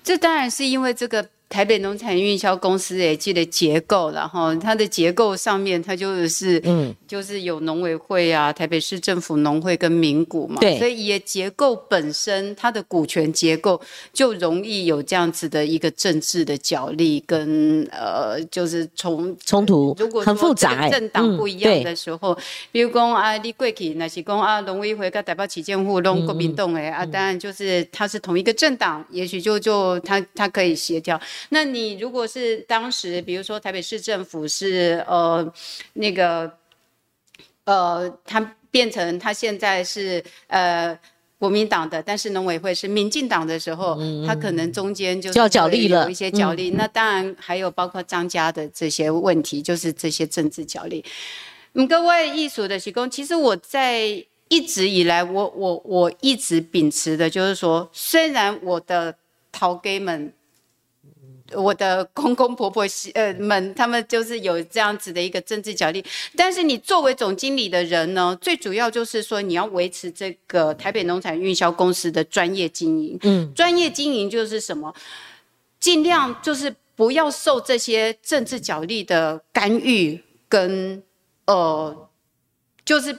[0.04, 13.80] 这当然是因为这个台北农产运销公司也记得结构，然后它的结构上面，它就是嗯，就是有农委会啊，台北市政府农会跟民股嘛，对，所以也结构本身它的股权结构
[14.12, 22.36] 就容易有这样子的一个政治的角力跟呃，就是冲冲突，如果很复杂，政党不一样的时候，
[22.72, 31.18] 比如讲啊，你过去那是讲啊，农委会跟台北市政府拢国民党诶啊，当然就是它是同一个政党，也许就就它它可以协调。
[31.48, 35.52] 那你如果是当时，比如说台北市政府是呃
[35.94, 36.52] 那个
[37.64, 40.96] 呃，他变成他现在是呃
[41.38, 46.70] 国民党的，但是农委会是民进党的时候，他可能中间就要角力了，有一些角力。
[46.70, 51.04] 那当然还有包括张家的这些问题，就是这些政治角力。
[51.74, 59.16] 嗯，各位艺术的提供，其实我在一直以来，我我我一直秉持的就是说，虽然我的
[59.50, 60.32] 陶给们。
[61.52, 66.04] 我的公公婆婆呃们，他们就是有这样子的一个政治角力。
[66.34, 73.18] 但是你作为总经理的人呢，最主要就是说你要维持这个台北农产运销公司的专业经营。
[73.22, 74.94] 嗯，专业经营就是什么？
[75.78, 81.02] 尽量就是不要受这些政治角力的干预，跟
[81.46, 82.08] 呃，
[82.84, 83.16] 就是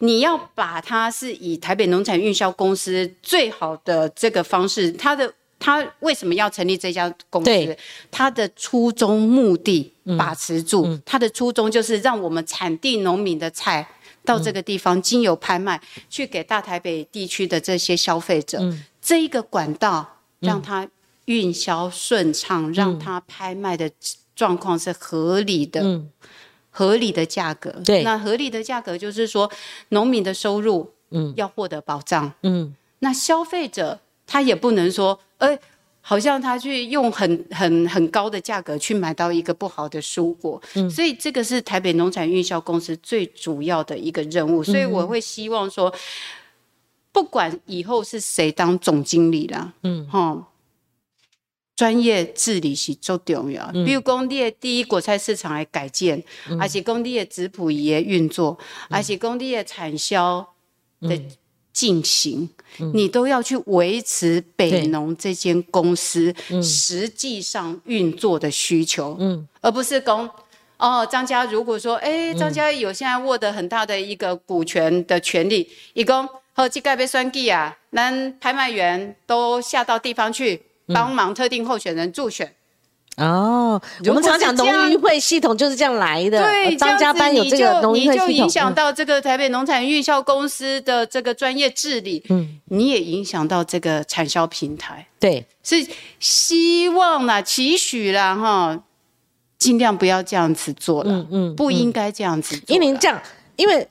[0.00, 5.32] 你要把它是以台北农产运销公司最好的这个方式，它的。
[5.62, 7.76] 他为什么要成立这家公司？
[8.10, 13.86] 他的初衷目的把持住，他的初衷就是让我们产地农民的菜
[14.24, 18.60] 到这个地方经由拍卖去给大台北地区的这些消费者，
[19.00, 20.88] 这一个管道让他
[21.26, 23.88] 运销顺畅，让他拍卖的
[24.34, 26.02] 状况是合理的，
[26.70, 27.70] 合理的价格。
[27.84, 29.48] 对，那合理的价格就是说
[29.90, 31.32] 农民的收入嗯。
[31.36, 34.00] 要获得保障，嗯，那消费者。
[34.32, 35.58] 他也不能说，哎，
[36.00, 45.94] 好像他去用很很很高的价格去买到一个不好的蔬果，嗯，所以这个是台北农产运销公司最主要的一个任务，所以我会希望说，
[47.12, 50.48] 不管以后是谁当总经理啦，嗯，哈，
[51.76, 56.24] 专业治理是最重要，比如工地的第一果菜市场的改建，
[56.58, 60.48] 而且工地的质谱仪的运作，而且工地的产销
[61.02, 61.20] 的。
[61.72, 62.48] 进行，
[62.92, 70.28] 你都要去维持北农这间公司实际上运作的需求，嗯，而不是公
[70.76, 82.54] 哦，张家如果说，哎，张家有现在握得很大的一个股权的权利，一共和这盖被算计啊，那拍卖员都下到地方去帮忙特定候选人助选。
[83.18, 86.42] 哦，我们常讲农渔会系统就是这样来的。
[86.42, 92.24] 对，张家班有这个农渔会系统，你就影响到这个台北农产运销公司的这个专业治理。
[92.30, 95.06] 嗯，你也影响到这个产销平台。
[95.20, 95.86] 对，是
[96.20, 98.82] 希望啦，期许啦，哈，
[99.58, 101.12] 尽量不要这样子做了。
[101.12, 102.58] 嗯嗯，不应该这样子。
[102.66, 103.20] 因为这样，
[103.56, 103.86] 因为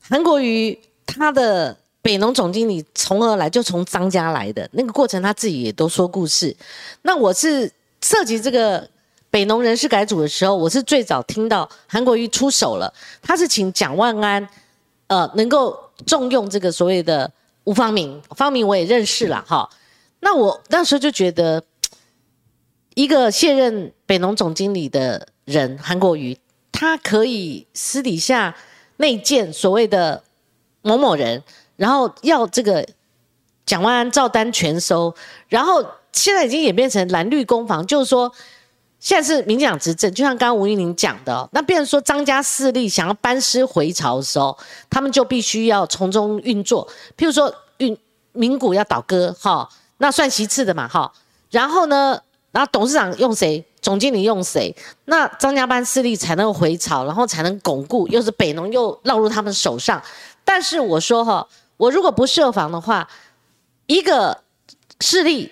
[0.00, 3.50] 韩国瑜他的北农总经理从何来？
[3.50, 6.56] 就从张家来的那个过程，他自己也都说故事。
[7.02, 7.70] 那我是。
[8.02, 8.86] 涉及这个
[9.30, 12.92] 北农人事改组的时候，我是最早听到韩国瑜出手了。
[13.22, 14.46] 他是请蒋万安，
[15.06, 17.32] 呃，能够重用这个所谓的
[17.64, 18.20] 吴方明。
[18.36, 19.70] 方明我也认识了哈。
[20.20, 21.62] 那我那时候就觉得，
[22.94, 26.36] 一个卸任北农总经理的人韩国瑜，
[26.72, 28.54] 他可以私底下
[28.96, 30.22] 内建所谓的
[30.82, 31.42] 某某人，
[31.76, 32.86] 然后要这个
[33.64, 35.14] 蒋万安照单全收，
[35.48, 35.86] 然后。
[36.12, 38.30] 现在已经演变成蓝绿攻防，就是说，
[39.00, 44.56] 现在是民进党执政，就像刚刚吴玉玲讲的，那变成说张家势力想要班师回朝的时候，
[44.90, 46.86] 他们就必须要从中运作。
[47.16, 47.96] 譬如说，运
[48.32, 51.10] 民股要倒戈，哈，那算其次的嘛，哈。
[51.50, 52.20] 然后呢，
[52.50, 54.74] 然后董事长用谁，总经理用谁，
[55.06, 60.00] 那张家班势力才能回朝，然后才能巩固，又是北农又落入他们手上。
[60.44, 61.48] 但是我说哈，
[61.78, 63.08] 我如果不设防的话，
[63.86, 64.42] 一个
[65.00, 65.50] 势力。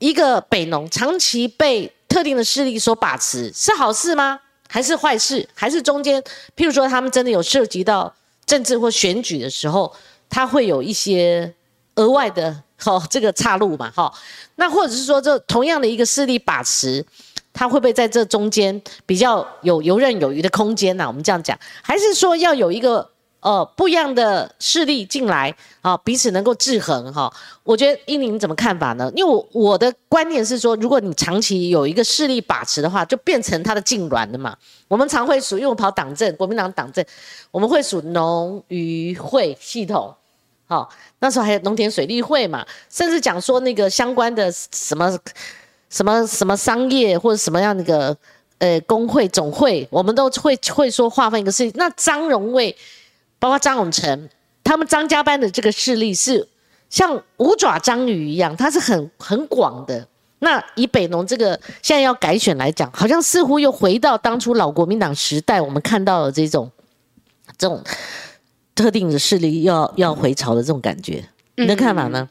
[0.00, 4.40] 一个北农长期被特定的势力所把持，是好事吗？
[4.66, 5.48] 还是坏事？
[5.54, 6.20] 还是中间，
[6.56, 8.12] 譬如说他们真的有涉及到
[8.46, 9.94] 政治或选举的时候，
[10.28, 11.54] 他会有一些
[11.96, 14.12] 额外的哈这个岔路嘛哈？
[14.56, 17.04] 那或者是说，这同样的一个势力把持，
[17.52, 21.06] 他会不会在这中间比较有游刃有余的空间呢？
[21.06, 23.10] 我们这样讲，还是说要有一个？
[23.40, 27.32] 呃，不一样的势力进来啊，彼此能够制衡哈。
[27.62, 29.10] 我觉得英宁怎么看法呢？
[29.16, 34.54] 因为我我的观念是说，如果你长期有一个势力把持的话，就变成他的痉挛了嘛。
[34.88, 37.04] 我们常会数，因为我跑党政，国民党党政，
[37.50, 40.14] 我们会数农渔会系统，
[40.66, 40.88] 好，
[41.20, 45.18] 那时候还有农田水利会嘛，甚至讲说那个相关的什么
[45.88, 48.14] 什么什么商业或者什么样的一个
[48.58, 51.72] 呃工会总会，我们都会会说划分一个势力。
[51.76, 52.76] 那张荣卫，
[53.40, 54.28] 包括张永成，
[54.62, 56.46] 他们张家班的这个势力是
[56.88, 60.06] 像五爪章鱼一样，它是很很广的。
[60.38, 66.70] 那以北农这个现在要改选来讲，好像似乎又回到当初老国民党时代，我们看到的这种
[67.58, 67.82] 这种
[68.74, 71.24] 特定的势力要要回潮的这种感觉，
[71.56, 72.28] 你的看法呢？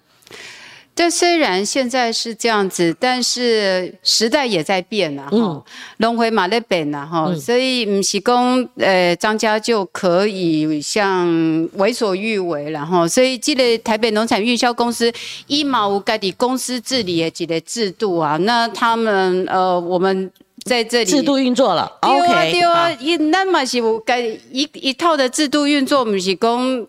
[1.00, 5.64] 这虽然现在是这样子，但是时代也在变啊，哈，
[5.96, 11.26] 轮回马在变啊，哈，所以不是讲呃张家就可以像
[11.76, 15.10] 为所欲为了哈，所以这个台北农产运销公司
[15.48, 20.30] 一毛五盖的公司治理的几个制度啊，那他们呃我们
[20.66, 26.88] 在这里制度运作了，OK，对啊，一那么是该一一套的制度运作，不是讲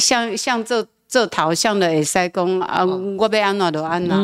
[0.00, 0.86] 像像这。
[1.10, 2.84] 这头像的会塞工啊，
[3.18, 4.16] 我被安哪都安哪，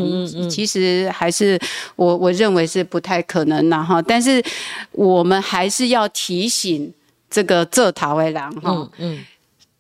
[0.49, 1.59] 其实还是
[1.97, 4.01] 我我认为是不太可能的哈。
[4.01, 4.41] 但是
[4.93, 6.93] 我们还是要提醒
[7.29, 8.89] 这个做头的人哈，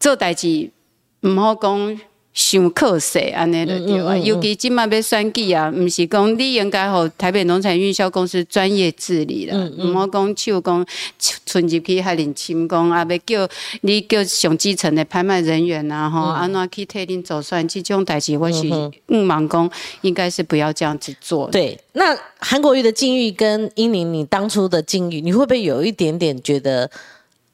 [0.00, 0.68] 做代志
[1.20, 2.00] 唔好讲。
[2.36, 10.86] 想靠势安尼就对啊，尤其今麦要选举啊，毋是讲你应该互台北农产运销公司专业治理啦，毋好讲手讲
[11.18, 13.48] 存入去还领清工啊，要叫
[13.80, 18.68] 你叫上基层的拍卖人员啊，吼，安怎去替恁做算，这种代志我是
[19.06, 19.70] 唔忙讲，
[20.02, 21.48] 应该是不要这样子做。
[21.50, 26.90] 对，那韩国瑜的境遇跟英宁你当初的境遇，你会不会有一点点觉得？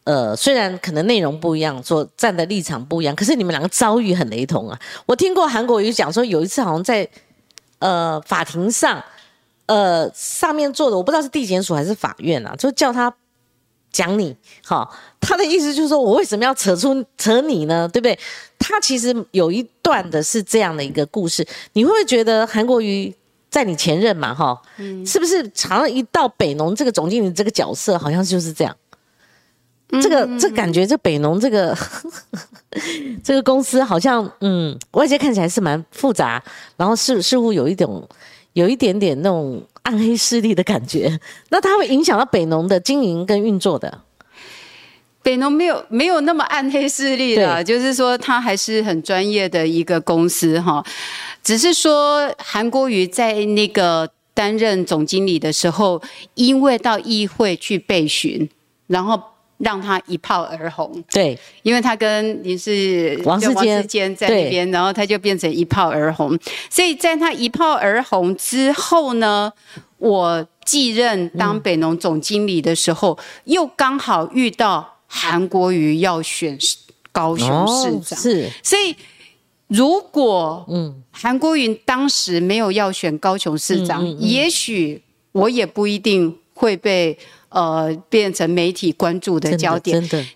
[0.04, 4.78] 呃，虽然可能内容不一样，说站的立场不一样，可是你们两个遭遇很雷同啊。
[5.06, 7.08] 我听过韩国瑜讲说，有一次好像在
[7.78, 9.02] 呃法庭上，
[9.66, 13.14] 呃上面坐的我不知道是地检署还是法院啊，就叫他
[13.92, 14.88] 讲你，哈，
[15.20, 17.88] 他的意思就是说我为什么要扯出扯你呢？
[17.92, 18.18] 对不对？
[18.58, 23.14] 他其实有一段的是这样的一个故事，你会不会觉得韩国瑜
[23.50, 28.76] 在你前任嘛，哈，嗯，是不是常常一到北农这个总经理这个角色，好像就是这样？
[30.00, 31.76] 这个这感觉，这北农这个
[33.22, 36.42] 这个公司好像，嗯，外界看起来是蛮复杂，
[36.78, 38.08] 然后似似乎有一种
[38.54, 41.20] 有一点点那种暗黑势力的感觉。
[41.50, 44.00] 那它会影响到北农的经营跟运作的。
[45.22, 50.82] 北农没有没有那么暗黑势力的，就是说它还是很专业的一个公司哈。
[51.42, 56.00] 只是说韩国瑜在那个担任总经理的时候，
[56.34, 58.48] 因为到议会去备询，
[58.86, 59.20] 然后。
[59.58, 66.36] 让他一炮而红，对，因为他跟你是王世坚在那边，然后他就变成一炮而红。
[66.68, 69.52] 所以在他一炮而红之后呢，
[69.98, 76.58] 我继任当北农总经理的时候，又刚好遇到韩国瑜要选
[77.12, 78.96] 高雄市长，是，所以
[79.68, 81.02] 如果嗯。
[81.14, 85.00] 韩国瑜当时没有要选高雄市长，也许
[85.32, 87.16] 我也不一定会被。
[87.52, 90.00] 呃，变成媒体关注的焦点。
[90.00, 90.26] 真的，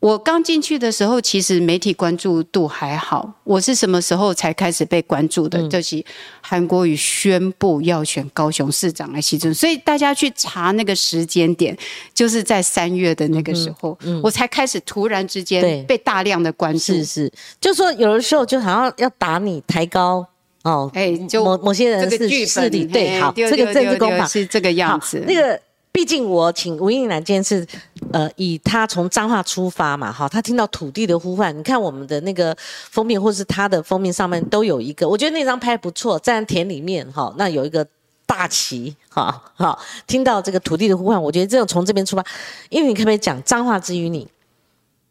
[0.00, 3.32] 我刚进去的时候，其实媒体关注度还好。
[3.44, 5.62] 我是什么时候才开始被关注的？
[5.68, 6.04] 就是
[6.40, 11.76] 韩国瑜宣布要选高雄市长来西村，所以大家去查那个时间点，
[12.12, 16.78] 就是在三月的那个时候，我才开始突然之间被大量的关注。
[16.78, 20.26] 是是，就说有的时候就好像要打你抬高
[20.64, 25.22] 哦，哎，就某某些人是势力对，好，这个政治攻防是这个样子。
[25.28, 25.60] 那个。
[25.92, 27.66] 毕竟我请吴英来今天是，
[28.12, 32.56] 呃，以他从脏话出发嘛，哈，他听到土地的呼唤，你看我们的那个
[32.90, 37.86] 封面或是他的封面上面都有一个，我觉得那张拍不错，在田里面哈，那有一个
[38.24, 42.24] 大旗，哈，哈，听到这个土地的呼唤，我觉得这种从这边出发，
[42.70, 44.26] 因为你可不可以讲脏话之于你，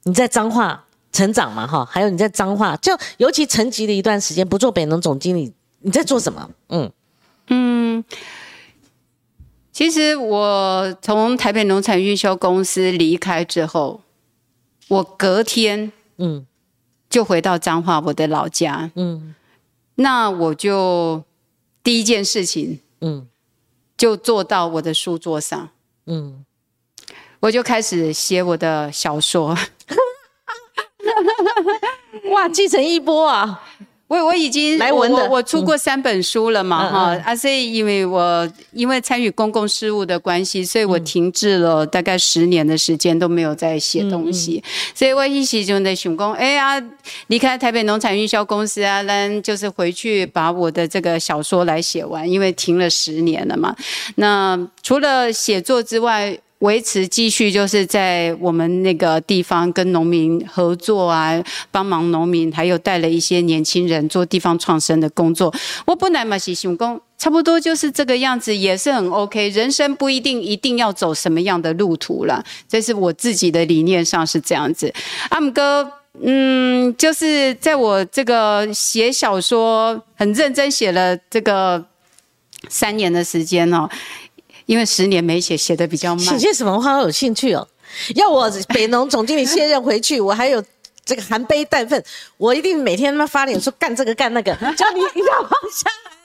[0.03, 6.49] 你在脏话成长嘛，哈，还有你在脏话，就尤其沉寂的一段时间不做北农总经理，你在做什么？
[6.69, 6.91] 嗯
[7.49, 8.03] 嗯。
[9.81, 13.99] 其实我从台北农产运销公司离开之后，
[14.89, 16.45] 我隔天嗯
[17.09, 18.91] 就回到彰化我的老家。
[18.93, 19.33] 嗯，
[19.95, 21.23] 那我就
[21.83, 23.27] 第一件事情嗯。
[23.97, 25.69] 就坐到我的书桌上。
[26.05, 26.45] 嗯，
[27.39, 29.57] 我就开始写我的小说，
[32.31, 33.63] 哇，继承一波啊！
[34.11, 44.61] 我我已经来文的，我出过三本书了嘛哈，啊，所以因为我因为参与公共事务的关系，所以我停滞了大概十年的时间都没有在写东西，
[44.93, 46.83] 所以我一时就在想讲，哎呀，
[47.27, 53.73] 离开台北农产运销公司啊，那就是回去把我的这个小说来写完，因为停了十年了嘛。
[54.15, 65.53] 那除了写作之外，维持继续，就是在我们那个地方跟农民合作啊，帮忙农民，还有带了一些年轻人做地方创生的工作。
[65.85, 69.49] 我本来嘛是想讲，差不多就是这个样子，也是很 OK。
[69.49, 74.93] 人生不一定一定要走什么样的路途了，这是我自己的理念上是这样子。
[75.29, 75.91] 阿姆哥，
[76.21, 81.83] 嗯，就是在我这个写小说很认真写了这个
[82.69, 83.89] 三年的时间哦。
[84.65, 86.25] 因为十年没写，写的比较慢。
[86.25, 86.71] 写些什么？
[86.73, 87.67] 我好有兴趣哦。
[88.15, 90.63] 要我北农总经理卸任回去，我还有
[91.03, 92.03] 这个含悲淡愤，
[92.37, 96.15] 我一定每天他妈发脸说干这个干那个， 叫你一要放下来了，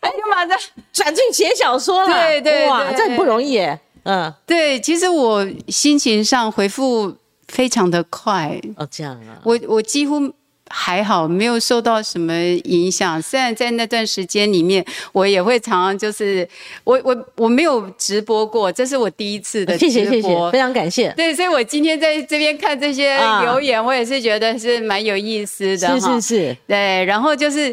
[0.00, 0.54] 哎呀妈的
[0.92, 2.08] 转进写小说了。
[2.08, 3.80] 对对，哇，这很不容易耶。
[4.02, 7.16] 嗯，对，其实我心情上回复
[7.48, 8.60] 非常的快。
[8.76, 9.40] 哦，这样啊。
[9.44, 10.32] 我我几乎。
[10.76, 13.22] 还好没有受到什么影响。
[13.22, 16.46] 虽然在那段时间里面，我也会常常就是
[16.82, 21.12] 我我我没有直播过，这是我第一次的直播，谢谢谢谢，非常感谢。
[21.16, 26.00] 对，所以我今天在这边看这些留言，我也是觉得是蛮有意思的。
[26.00, 27.04] 是是是，对。
[27.04, 27.72] 然后就是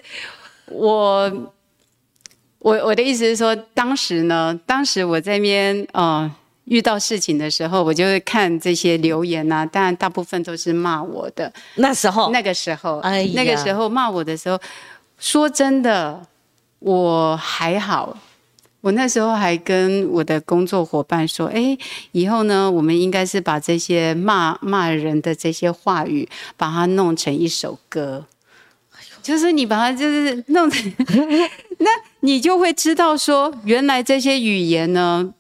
[0.68, 1.32] 我
[2.60, 6.32] 我我的意思是说，当时呢，当时我在边呃。
[6.66, 11.52] 遇到事情的时候，我就会看这些留言啊，当然大部分都是骂我的。
[11.76, 14.60] 那时候，那个时候，哎，那个时候骂我的时候，
[15.18, 16.26] 说真的，
[16.80, 18.18] 我还好。
[18.82, 21.78] 我那时候还跟我的工作伙伴说：“哎，
[22.14, 28.26] 以后呢，我们应该是把这些骂骂人的这些话语，把它弄成一首歌。
[29.22, 30.92] 就是你把它就是弄成，
[31.78, 31.92] 那
[32.22, 35.34] 你就会知道说，原来这些语言呢。”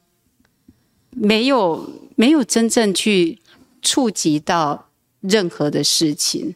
[1.12, 3.38] 没有没有真正去
[3.82, 4.88] 触及到
[5.22, 6.55] 任何的事情，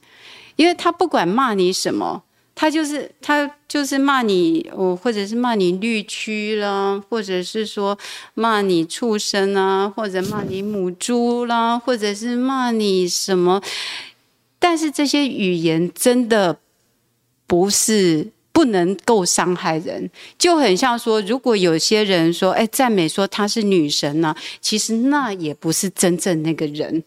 [0.55, 2.23] 因为他不管骂你什么，
[2.55, 7.97] 他就是他就是骂你，我或者是骂你绿区啦，或者是说
[8.33, 13.61] 骂你畜生啊，或者骂你母猪啦，或者是骂你什么，
[14.57, 16.59] 但是这些语言真的
[17.45, 18.31] 不是。
[18.55, 27.03] 不能够伤害人，就很像说，如果有些人说，哎，赞美说她是女神呢，其实那也不是真正那个人，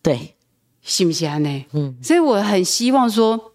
[0.00, 0.34] 对，
[0.80, 1.64] 信不信呢？
[1.74, 3.52] 嗯，所以我很希望说，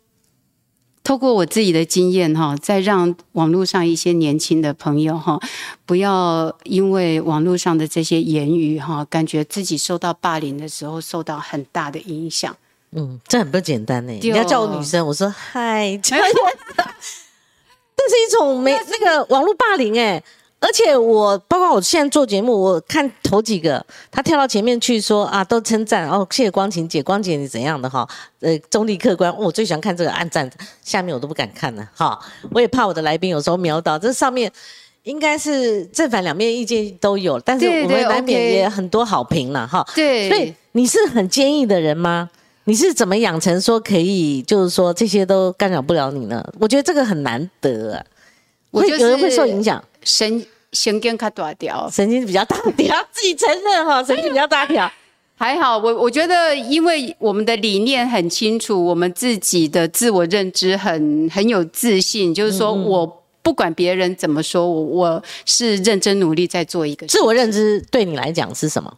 [1.03, 5.39] 透过我自己的经验哈，再让网络上一些年轻的朋友哈，
[5.88, 12.55] 不要因为网络上的这些言语哈，感觉自己受到霸凌的时候受到很大的影响。
[12.92, 14.14] 嗯，这很不简单呢。
[14.22, 16.24] 你要叫我女生，我说嗨， 这是
[18.28, 20.24] 一种没那个网络霸凌哎。
[20.62, 28.06] 而且我包括我现在做节目，我看头几个，他跳到前面去说啊，都称赞哦，谢谢光晴姐，光姐你怎样的哈？
[28.42, 30.52] 呃，中立客观，我最喜欢看这个暗赞，
[30.84, 32.20] 下面我都不敢看了哈。
[32.52, 34.52] 我也怕我的来宾有时候瞄到，这上面
[35.04, 39.88] 应该是正反两面意见都有，但是我们难免也很多好评了哈。
[39.96, 42.30] 对，所以你是很坚毅的人吗？
[42.70, 46.47] 你是怎么养成说可以，就是说这些都干扰不了你呢？
[46.59, 48.05] 我觉得这个很难得，
[48.72, 54.88] 会有人会受影响，神神经卡大条，神经比较大条，自己承认哈， 神经比较大条。
[55.36, 67.07] 还好，我我觉得，因为我们的理念很清楚，我们自己的自我认知很很有自信，就是说我不管别人怎么说，我我是认真努力在做一个。
[67.07, 68.95] 自我认知对你来讲是什么？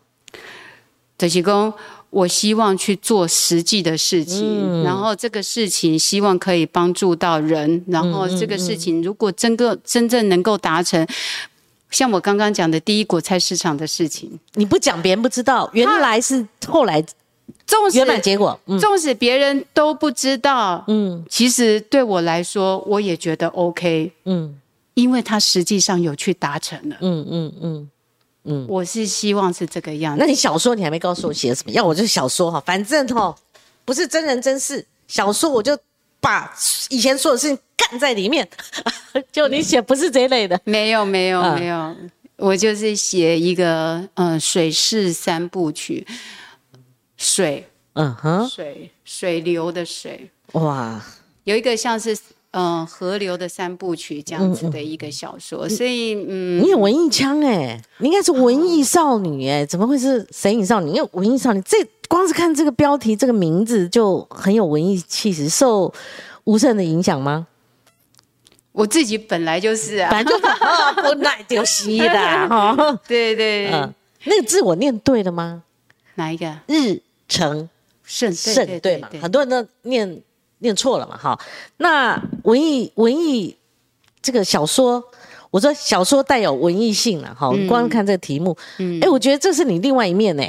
[1.15, 1.73] 德喜公。
[2.11, 11.07] 我希望去做实际的事情，然后这个事情希望可以帮助到人，然后这个事情如果真个真正能够达成，
[11.89, 17.01] 像我刚刚讲的第一股菜市场的事情，你不讲别人不知道，原来是后来
[17.65, 24.53] 纵使圆满结果，纵使别人都不知道，嗯，其实对我来说我也觉得 OK，嗯，
[24.95, 27.61] 因为他实际上有去达成了，嗯嗯嗯。
[27.61, 27.89] 嗯，
[28.67, 30.19] 我是希望是这个样子。
[30.19, 31.71] 那你小说你还没告诉我写什么？
[31.71, 33.35] 要我就小说哈，反正哈
[33.85, 35.77] 不是真人真事，小说我就
[36.19, 36.51] 把
[36.89, 38.47] 以前说的事情干在里面。
[39.31, 40.59] 就你写不是这类的？
[40.63, 41.95] 没有没有没有，
[42.37, 46.07] 我就是写一个嗯水势三部曲，
[47.17, 51.03] 水嗯哼水水流的水哇，
[51.43, 52.17] 有一个像是。
[52.51, 60.89] 嗯，河流的三部曲这样子的一个小说，所以嗯，你有文艺腔哎，你应该是文艺少女哎，怎么会是神隐少女？
[60.91, 61.77] 因为文艺少女，这
[62.09, 65.93] 光是看这个标题、这个名字就很有文艺气质，受
[66.43, 67.47] 吴胜的影响吗？
[68.73, 70.43] 我自己本来就是啊， 本来就是
[71.01, 72.75] 不耐丢西的哈，
[73.07, 73.93] 对对，嗯，
[74.25, 75.63] 那个字我念对了吗？
[76.15, 76.53] 哪一个？
[76.67, 77.69] 日成
[78.03, 79.09] 胜胜对嘛？
[79.21, 80.21] 很多人都念。
[80.61, 81.17] 念错了嘛？
[81.17, 81.39] 哈，
[81.77, 83.55] 那文艺文艺
[84.21, 85.03] 这个小说，
[85.51, 90.43] 我说小说带有文艺性了，哈，嗯光看这个题目，嗯哎、我觉得这是你另外一面呢、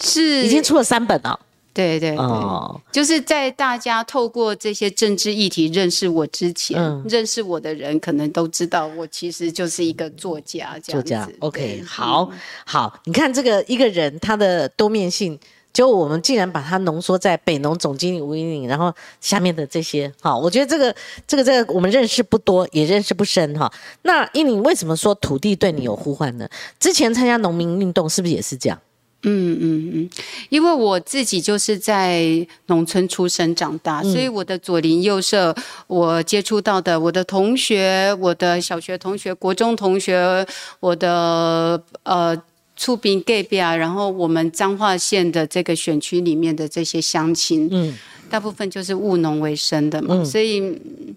[0.00, 1.40] 是已经出了三本了。
[1.72, 2.16] 对对对。
[2.16, 11.02] 哦，就是在大家透过这些政治议题认识我之前，嗯认识我的人可能都知道，我其实就是一个作家这样子。
[11.02, 12.30] 作家，OK，对好，
[12.64, 15.38] 好，你看这个一个人他的多面性，
[15.76, 20.96] 就我们竟然把它浓缩在北农总经理吴英玲，然后下面的这些，好，我觉得这个
[21.26, 23.70] 这个这个我们认识不多，也认识不深哈。
[24.00, 26.48] 那英玲为什么说土地对你有呼唤呢？
[26.80, 28.78] 之前参加农民运动是不是也是这样？
[29.24, 30.10] 嗯嗯嗯，
[30.48, 32.24] 因为我自己就是在
[32.68, 35.54] 农村出生长大，嗯所以我的左邻右舍，
[35.88, 40.46] 我接触到的我的同学，我的小学同学、国中同学，
[40.80, 42.34] 我的呃。
[42.76, 47.96] 触屏 gay 壁啊，然后我们彰化县的这个选区里面的这些乡亲，嗯。
[48.28, 50.24] 大部分就是务农为生的嘛，嗯。
[50.24, 51.16] 所以嗯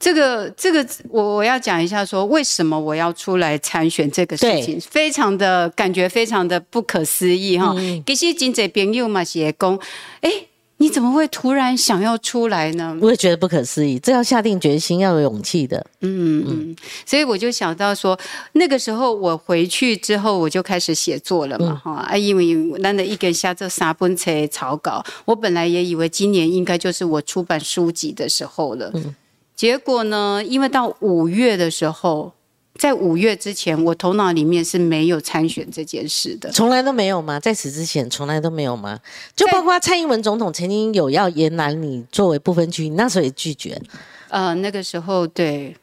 [0.00, 7.74] 这个这个我我要讲一下说为什么我要出来参选这个事情，非常的感觉非常的不可思议哈。
[7.76, 8.02] 嗯。
[8.06, 9.78] 其实金姐朋友嘛写讲，
[10.20, 10.30] 哎，
[10.80, 12.96] 你怎么会突然想要出来呢？
[13.00, 15.84] 我也觉得不可思议，这要下定决心，要有勇气的。
[16.00, 18.18] 嗯嗯，所以我就想到说，
[18.52, 28.92] 那个时候我回去之后，我就开始写作了嘛，哈、啊，因为难得一个人下这三本册草稿，我本来也以为今年应该就是我出版书籍的时候了，
[29.56, 32.32] 结果呢，因为到五月的时候。
[32.78, 36.48] 在五月之前，我头脑里面是没有参选这件事的。
[36.52, 37.40] 从来都没有吗？
[37.40, 38.98] 在此之前从来都没有吗？
[39.34, 43.76] 就包括蔡英文总统曾经有要延揽你作为不分区，你那时候也拒绝。
[44.28, 45.76] 呃，那个时候对，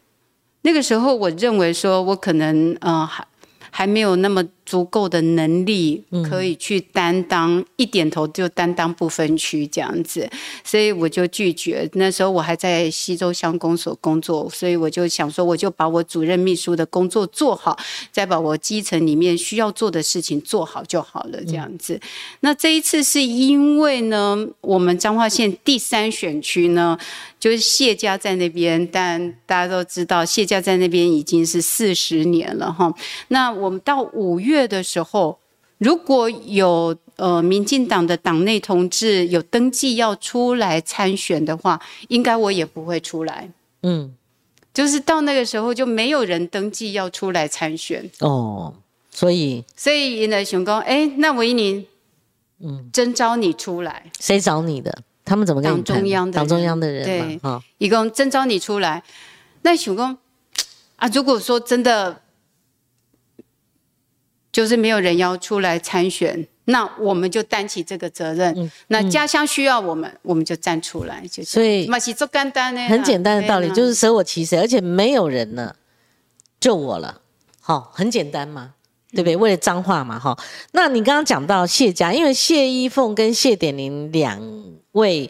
[0.62, 3.28] 那个时候我认为说我可能呃还
[3.70, 10.28] 还没有那么足够的能力，可以去担当、一点头就担当不分区这样子，
[10.64, 11.88] 所以我就拒绝。
[11.94, 17.78] 那时候我还在西周乡公所工作，所以我就想说，我就把我主任秘书的工作做好，
[18.12, 22.00] 再把我基层里面需要做的事情做好就好了，这样子。
[22.40, 26.98] 那这一次是因为呢，我们彰化县第三选区呢，
[27.40, 32.92] 就是谢家在那边，但大家都知道谢家在那边已经是四十年了哈。
[33.28, 35.40] 那我们到五月的时候，
[35.78, 43.50] 如果有呃民进党的党内同志有登记要出来参选的话，应该我也不会出来。
[43.84, 44.16] 嗯，
[44.74, 48.74] 就是到那个时候就没有人登记要出来参选，哦，
[49.12, 51.86] 所以所以呢，熊公，哎，那维尼，
[52.60, 55.04] 嗯，征召你出来，谁找你的？
[55.24, 57.38] 他们怎么跟你党中央的党中人央的人对？
[57.40, 59.04] 哈、一共征召你出来，
[59.64, 60.16] 那熊公
[60.98, 62.22] 啊，如果说真的
[64.56, 68.72] 就是没有人要出来参选，那我们就担起这个责任。
[68.88, 75.76] 那家乡需要我们，我们就站出来，就所以嘛是做简单的，很简单的道理，就是是舍我其谁，而且没有人呢
[76.58, 77.20] 就我了。
[77.60, 78.76] 好、很简单嘛，
[79.12, 79.36] 对不对？
[79.36, 80.38] 为了脏话嘛，哈。
[80.72, 84.40] 那你刚刚讲到谢家，因为谢依凤跟谢点玲两
[84.94, 85.30] 位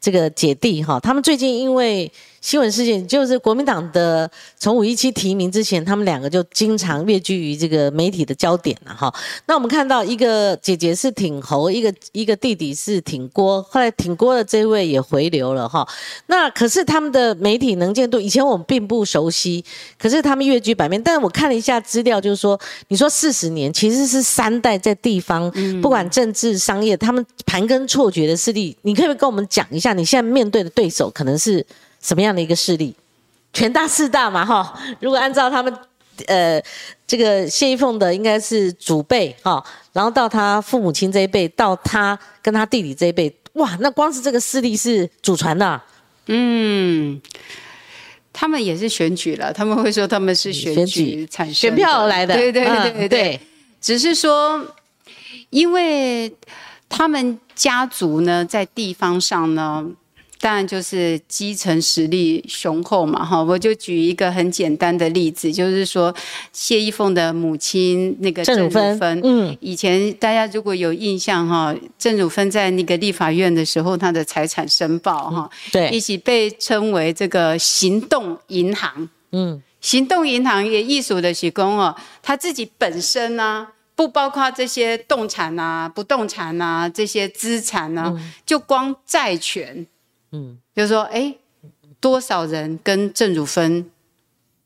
[0.00, 9.14] 这个姐弟哈，他们最近因为新闻事件，就是国民党的从五一七提名之前，他们两个就经常跃居于这个媒体的焦点了哈。
[9.46, 15.86] 那我们看到一个姐姐是挺侯，一个一个弟弟是挺郭，后来挺郭的这位也回流了哈。
[16.26, 19.62] 那可是他们的媒体能见度，以前我们并不熟悉，
[19.98, 21.00] 可是他们跃居版面。
[21.02, 25.50] 但是我看了一下资料，就是说，你说四十年其实是三代在地方，
[25.82, 31.64] 不管政治、商业，他们盘根错节的势力，你可不可以跟我们讲一下，你现在面对的对手可能是
[32.00, 32.94] 什么样的一个势力？
[33.52, 34.80] 权大势大嘛，哈。
[35.00, 35.74] 如果按照他们。
[36.26, 36.62] 呃，
[37.06, 45.82] 这个谢依凤的应该是祖辈哈、然后到他父母亲这一辈，到他跟他弟弟这一辈，哇，那光是这个势力是祖传的啊、
[46.26, 47.18] 嗯。
[48.34, 53.40] 他们也是选举了，他们会说他们是选选举举产生选票而来的，对对对对，
[53.80, 54.62] 只是说，
[55.48, 56.30] 因为
[56.86, 59.86] 他们家族呢在地方上呢，
[60.40, 63.42] 当然就是基层实力雄厚嘛，哈。
[63.42, 66.14] 我就举一个很简单的例子，就是说
[66.52, 79.08] 谢依凤的母亲那个郑汝芬芬，嗯，以前大家如果有印象哈，郑汝芬在那个立法院的时候，她的财产申报哈，一对，起被称为这个行动银行。
[79.32, 88.12] 嗯，行动银行也艺术的提供哦，他自己本身呢、不包括这些动产啊、不动产啊这些资产啊，
[88.44, 89.86] 就光债权，
[90.32, 91.36] 嗯，就是说，哎，
[92.00, 93.90] 多少人跟郑汝芬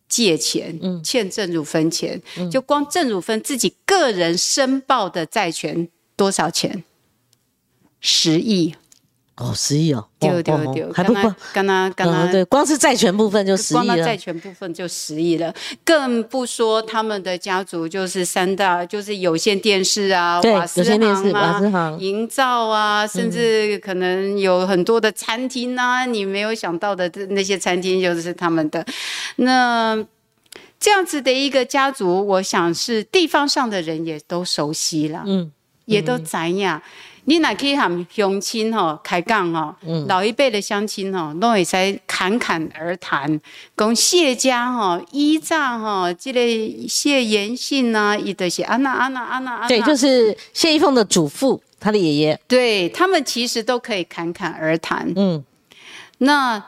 [0.08, 6.84] 借钱，欠郑汝芬钱，就光郑汝芬自己个人申报的债权多少钱？
[8.00, 8.74] 十亿，
[9.36, 11.22] 哦，十亿哦，丢丢丢，还不不，
[11.52, 15.52] 刚刚刚刚对，光是债权部分就十亿了，债权部分就十亿了，
[15.84, 28.86] 更不说他们的家族就是三大，就是有线电视啊，瓦斯行啊，营造啊，甚至可能有很多的餐厅啊，你没有想到的那些餐厅就是他们的。
[29.36, 29.98] 那
[30.78, 35.50] 这样子的一个家族，我想是地方上的人也都熟悉了，嗯，
[35.86, 36.80] 也都怎样。
[37.26, 39.74] 你哪可以喊乡亲吼开讲吼，
[40.06, 43.40] 老一辈的乡亲吼，都会在侃侃而谈，
[43.76, 46.40] 讲谢家吼依仗吼，这个
[46.86, 55.10] 谢延信呐，伊的是安娜安娜安娜安娜，对，就是谢依凤的祖父，他的爷爷，对他们其实都可以侃侃而谈。
[55.16, 55.42] 嗯，
[56.18, 56.62] 那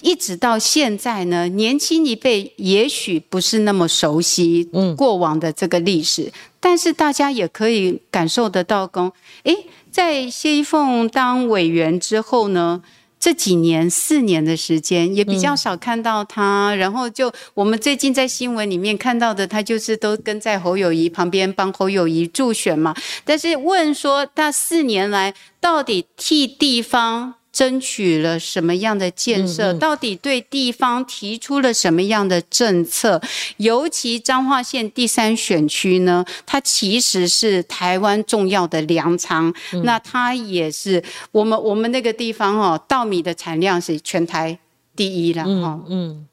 [0.00, 6.32] 一直到现在呢，年轻一辈也许不是那么熟悉过往的这个历史。
[6.64, 12.80] 但是大家也可以感受得到，公诶，在谢依凤当委员之后呢，
[13.18, 16.72] 这几年四年的时间也比较少看到他。
[16.76, 22.94] 然后就我们最近在新闻里面看到的，他就是都跟在侯友谊旁边帮侯友谊助选嘛。
[23.24, 27.34] 但是问说，他四年来到底替地方？
[27.52, 29.74] 争取了什么样的建设？
[29.74, 33.20] 到底对地方提出了什么样的政策？
[33.58, 39.52] 尤其彰化县第三选区呢，它其实是台湾重要的粮仓。
[39.84, 44.58] 那它也是我们我们那个地方哦，稻米的产量是全台
[44.96, 45.78] 第一了哈。
[45.88, 46.26] 嗯，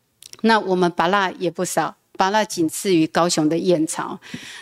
[0.43, 4.17] 那我们巴拉也不少，巴拉仅次于高雄的燕巢。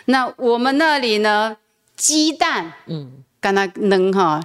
[0.05, 1.58] 那我们那里呢，
[1.95, 4.41] 鸡蛋，嗯，刚才能哈，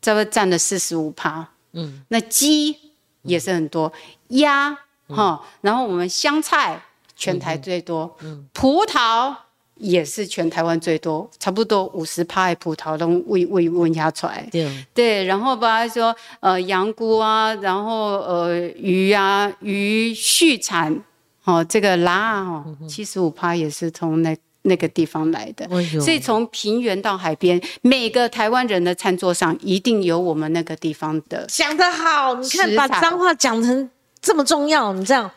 [0.00, 1.48] 这不占了四十五趴。
[1.76, 2.76] 嗯，那鸡
[3.22, 3.92] 也是很多，
[4.28, 4.76] 鸭
[5.08, 6.82] 哈，然后我们香菜
[7.14, 9.34] 全台最多，嗯，葡萄
[9.76, 21.00] 也是全台湾最多，差不多五十趴的葡萄都喂喂喂下出来，对对，然后把它说呃羊菇啊，然后呃鱼啊鱼畜产，
[21.44, 24.36] 哦这个拉哦七十五趴也是从那。
[24.66, 25.66] 那个地方来的，
[26.00, 31.46] 所以从平原到海边，每个台湾人的餐桌上一定有我们那个地方的。
[31.48, 33.88] 讲得好，你看把脏话讲成
[34.20, 35.30] 这么重要，你这样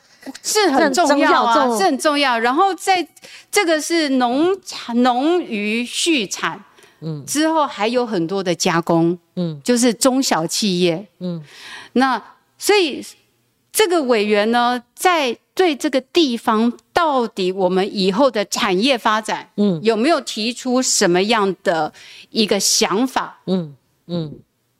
[0.43, 2.37] 是很重要啊，是很重要。
[2.37, 3.07] 然后在
[3.51, 4.55] 这个是农
[4.95, 6.63] 农渔畜产，
[7.01, 11.43] 嗯，之后还有很多的加工，嗯，就是中小企业，嗯，
[11.93, 12.21] 那
[12.57, 13.05] 所以
[13.71, 16.73] 这个委员呢，在对这个地方。
[16.99, 21.93] 到底我们以后的产业发展，嗯，有没有提出什么样的
[22.29, 23.39] 一个想法？
[23.45, 23.73] 嗯
[24.07, 24.33] 嗯，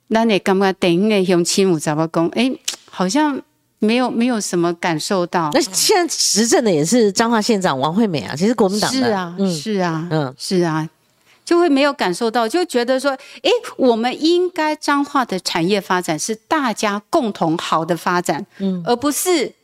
[0.08, 2.28] 那你刚刚等那用亲母怎么讲？
[2.34, 2.52] 哎，
[2.90, 3.40] 好像
[3.78, 5.48] 没有没有什么感受到。
[5.54, 10.86] 那现在执政的也是彰化县长王惠美啊，其实国民党是啊，是啊，嗯，是啊，
[11.42, 13.12] 就会没有感受到，就觉得说，
[13.42, 19.54] 哎，我们应该彰化的产业发展是大家共同好的发展，嗯，而不是。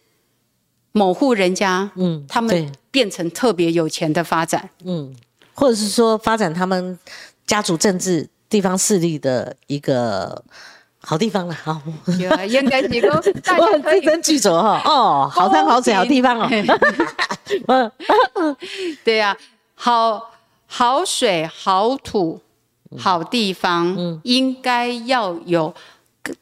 [0.97, 5.15] 某户人家，嗯，他们变成特别有钱的发展，嗯，
[5.53, 6.99] 或者是说发展他们
[7.47, 10.43] 家族政治、地方势力的一个
[10.99, 11.79] 好地方了，好，
[12.49, 16.49] 应该提供 我很字斟句酌哈，哦， 好山好水好地方哦，
[17.67, 17.87] 嗯，
[19.05, 19.17] 对。
[19.21, 19.37] 呀，
[19.75, 20.31] 好
[20.67, 22.41] 好水好土
[22.97, 25.75] 好地方，嗯，应该要有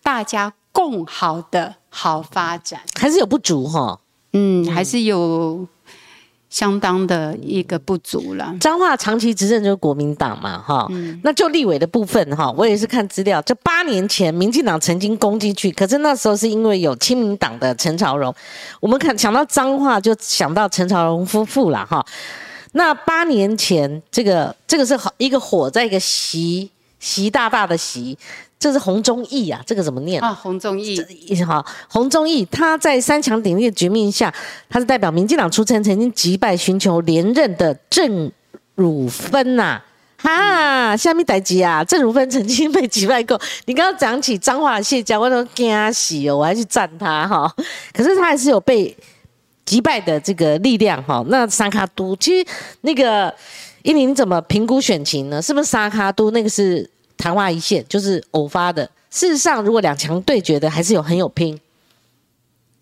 [0.00, 3.98] 大家共好的好发展，还是有不足哈。
[4.34, 5.66] 嗯，还是有
[6.50, 8.54] 相当的一个不足了。
[8.60, 10.88] 彰化长期执政就是国民党嘛，哈，
[11.22, 18.34] 那就立委的部分哈，我也是看资料，这八年前民进党曾经攻击去，可是那时候是因为有亲民党的陈朝荣，
[18.80, 22.04] 我们看想到彰化就想到陈朝荣夫妇了哈。
[22.72, 26.68] 那八年前这个这个是好一个火在一个习
[26.98, 28.18] 习大大的习。
[28.64, 30.32] 这是洪忠义啊，这个怎么念啊？
[30.32, 30.98] 洪忠义，
[31.44, 34.32] 好，洪忠义，他在三强鼎立的局面下，
[34.70, 38.32] 他是代表民进党出征，曾经击败寻求连任的郑
[38.74, 39.82] 汝芬呐，
[40.16, 43.38] 哈，下面代级啊，郑汝芬曾经被击败过。
[43.66, 47.54] 你刚刚讲起脏话谢家，我都惊喜哦，我还去赞他哈。
[47.92, 48.96] 可是他还是有被
[49.66, 51.22] 击败的这个力量哈。
[51.28, 52.46] 那沙卡都，其实
[52.80, 53.30] 那个
[53.82, 55.42] 伊林你怎么评估选情呢？
[55.42, 56.88] 是不是沙卡都那个是？
[57.16, 58.90] 昙花一现就是偶发的。
[59.10, 61.58] 事实上，如果两强对决的，还是有很有拼，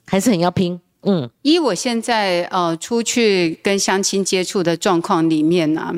[0.07, 0.81] 还是很要拼。
[1.03, 5.93] 嗯，以我现在呃出去跟相亲接触的状况里面呢，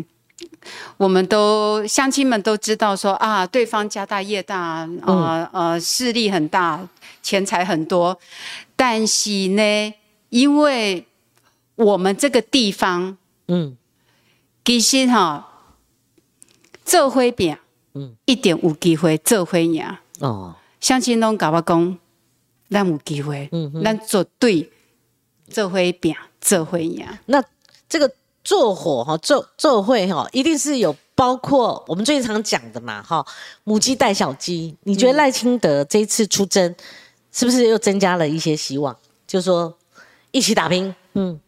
[0.96, 6.88] 我们都相亲们都知道说啊，对方家大业大，呃呃势力很大，
[7.22, 8.18] 钱财很多。
[8.74, 9.94] 但是呢，
[10.30, 11.06] 因为
[11.76, 13.16] 我们这个地方，
[13.46, 13.76] 嗯，
[14.64, 15.48] 其实哈，
[16.84, 17.56] 做灰饼。
[17.94, 19.84] 嗯，一点无机会做会赢
[20.20, 20.54] 哦。
[20.80, 21.98] 相亲拢甲我讲，
[22.68, 23.48] 咱有机会，
[23.82, 24.70] 咱绝对
[25.48, 27.06] 做会拼，做会赢。
[27.26, 27.42] 那
[27.88, 33.24] 这个做火哈，做做会哈，一定是有包括我们最近常讲的嘛哈，
[33.64, 34.76] 母鸡带小鸡。
[34.82, 36.74] 你觉得赖清德这一次出征，
[37.32, 38.94] 是不是又增加了一些希望？
[39.26, 39.78] 就说
[40.32, 41.40] 一起打拼，嗯。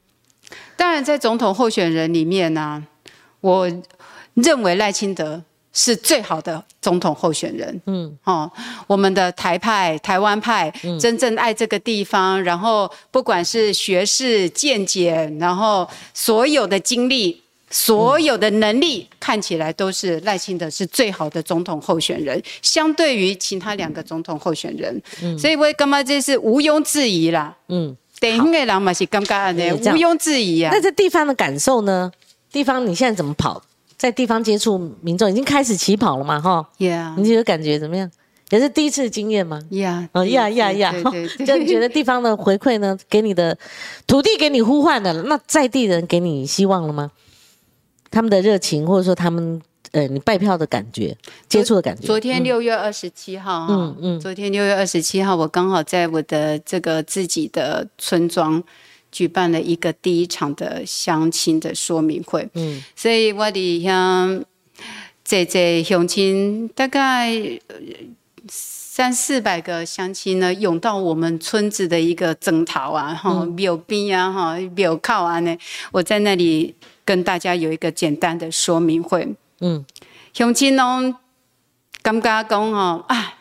[0.77, 2.87] 当然，在总统候选人里面呢，
[3.41, 3.69] 我
[4.35, 5.43] 认为赖清德
[5.77, 7.83] 是最好的总统候选人。
[7.85, 8.51] 嗯，哦，
[8.87, 25.03] 我们的台派、台湾派，真正爱这个地方，然后不管是学识、见解，然后所有的经历、所有的能力，看起来都是赖清德是最好的总统候选人，相对于其他两个总统候选人。
[25.23, 27.55] 嗯，所以我干嘛这是毋庸置疑啦。
[27.69, 27.95] 嗯。
[28.19, 30.71] 地方的人嘛是尴尬的，毋庸置疑啊。
[30.73, 32.11] 那这地方的感受呢？
[32.51, 33.63] 地方你现在怎么跑？
[33.97, 36.41] 在地方接触民众，已经开始起跑了嘛？
[36.41, 38.11] 哈，Yeah，你觉得感觉怎么样？
[38.51, 40.95] 也是第一次经验吗？Yeah，哦呀呀呀！
[41.47, 42.97] 就你觉得地方的回馈呢？
[43.09, 43.59] 给你的
[44.07, 47.11] 土地给你呼唤的，那在地人给你希望了吗？
[48.11, 49.61] 他们的热情，或者说他们。
[49.93, 51.17] 呃，你拜票的感觉，
[51.49, 52.07] 接触的感觉。
[52.07, 58.63] 昨天六月二十七号，嗯嗯，昨天六月二十七号，我刚好在我的这个自己的村庄
[59.17, 64.45] 举办了一个第一场的相亲的说明会，嗯，所以我的像
[65.25, 67.33] 这这相亲大概
[68.47, 75.57] 三四百个相亲呢，涌到我们村子的一个征讨啊，哈，庙边啊，哈，庙靠啊呢，
[75.93, 79.27] 我在那里跟大家有一个简单的说明会。
[79.61, 79.83] 嗯，
[80.35, 81.15] 乡亲拢
[82.03, 83.39] 感觉讲哦，啊，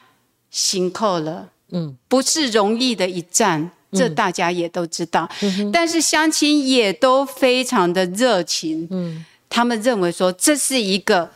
[0.50, 5.30] 辛苦了，嗯，不是容易的一战，这大家也都知道。
[5.72, 11.30] 但是乡亲也都非常的热情，嗯，他们认为说这是一个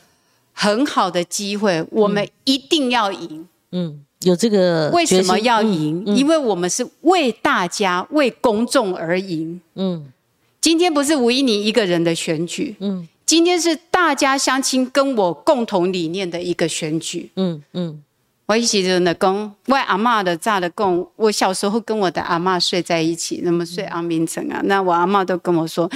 [0.53, 3.47] 很好的机会，我们一定要赢。
[3.71, 6.03] 嗯，有这个为什么要赢？
[6.05, 9.61] 因为我们是为大家、为公众而赢。
[9.75, 10.11] 嗯，
[10.59, 12.75] 今天不是吴依宁一个人的选举。
[12.79, 13.07] 嗯。
[13.25, 17.29] 今天是大家相亲跟我共同理念的一个选举。
[17.35, 18.03] 嗯嗯，
[18.49, 19.31] 我一起真的跟
[19.67, 25.87] 我阿妈的炸的讲，我小时候跟我的阿妈睡在一起，那么睡安眠城啊，那我阿妈都跟我说，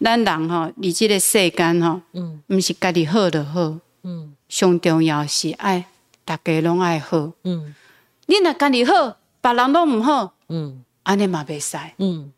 [0.00, 5.84] 咱人哈，你这个世间哈，嗯，不是家己好就好，嗯，上重要是爱
[6.24, 7.72] 大家拢爱好，嗯，
[8.26, 12.32] 你若家己好，别人都唔好，嗯，安尼嘛袂使，嗯，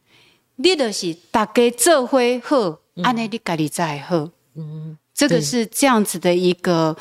[0.57, 4.29] 你就是大家做伙好，安尼你家己才会好。
[4.55, 6.95] 嗯，这个是这样子的一个，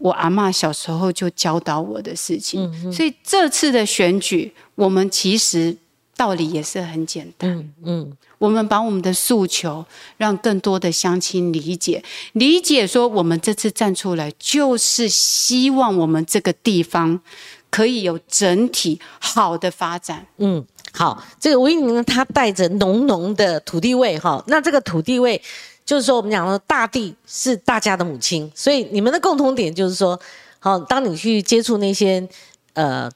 [0.00, 5.76] 我阿妈小时候就教导我的事情，所以这次的选举，我们其实
[6.16, 7.70] 道理也是很简单。
[7.84, 9.84] 嗯，我们把我们的诉求
[10.16, 17.20] 让更多的乡亲理解，理解说我们这次站出来，就是希望我们这个地方
[17.68, 20.26] 可以有整体好的发展。
[20.38, 25.42] 嗯，好，这个吴英呢，他带着浓浓的土地味哈，那这个土地味。
[25.90, 30.16] 就是说，我们讲说，大地是大家的母亲，所以你们的共同点就是说，
[30.60, 32.24] 好，当你去接触那些
[32.74, 33.10] 呃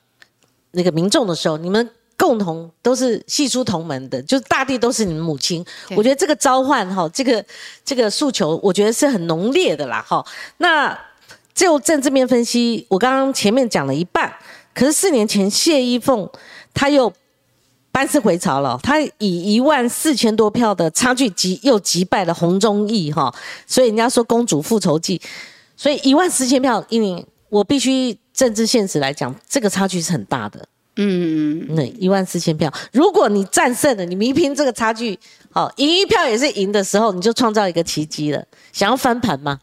[0.73, 5.65] 那个民众的时候，你们共同都是系出同门的，就是大地都是你们母亲。
[5.95, 7.45] 我觉得这个召唤哈，这个
[7.85, 10.27] 这个诉求，我觉得是很浓烈的啦哈。
[10.57, 10.99] 那
[11.55, 14.35] 就政治面分析，我刚刚前面讲了一半，
[14.75, 16.29] 可是四年前谢依凤
[16.75, 17.13] 他又。
[17.95, 23.33] 班师回朝了，他以一万四千多票的差距击又击败了洪忠义哈，
[23.69, 25.23] 所以人家说公主复仇记，
[25.77, 30.67] 所以一万四千票，因为我必须政治现实来讲，这个差距是很大的。
[30.97, 35.17] 嗯，那一万四千票，如果你战胜了，你弥平这个差距，
[35.53, 38.45] 好赢一票也是赢的时候，你就创造一个奇迹了。
[38.73, 39.61] 想要翻盘吗？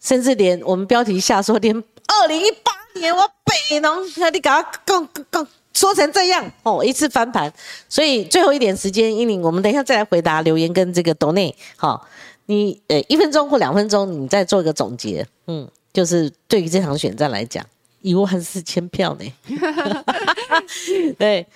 [0.00, 5.46] 甚至连我们标题下说，连二零一八年我北农，那你搞搞搞。
[5.76, 7.52] 说成这样哦，一次翻盘，
[7.86, 11.54] 所以最后一点时间，英玲，我们等一下再来回答留言跟这个斗内。
[11.76, 12.08] 好，
[12.46, 15.26] 你呃一分钟或两分钟，你再做一个总结。
[15.46, 17.62] 嗯，就是对于这场选战来讲，
[18.00, 19.32] 一万四千票呢。
[21.18, 21.46] 对，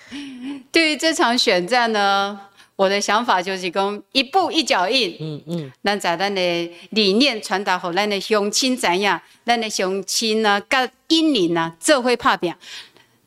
[0.71, 2.39] 对于这场选战呢，
[2.75, 5.17] 我的想法就是讲一步一脚印。
[5.19, 9.19] 嗯嗯，咱在咱的理念传达好，咱的乡亲怎样？
[9.43, 12.55] 咱的乡亲呢，甲英玲呢，这会拍表。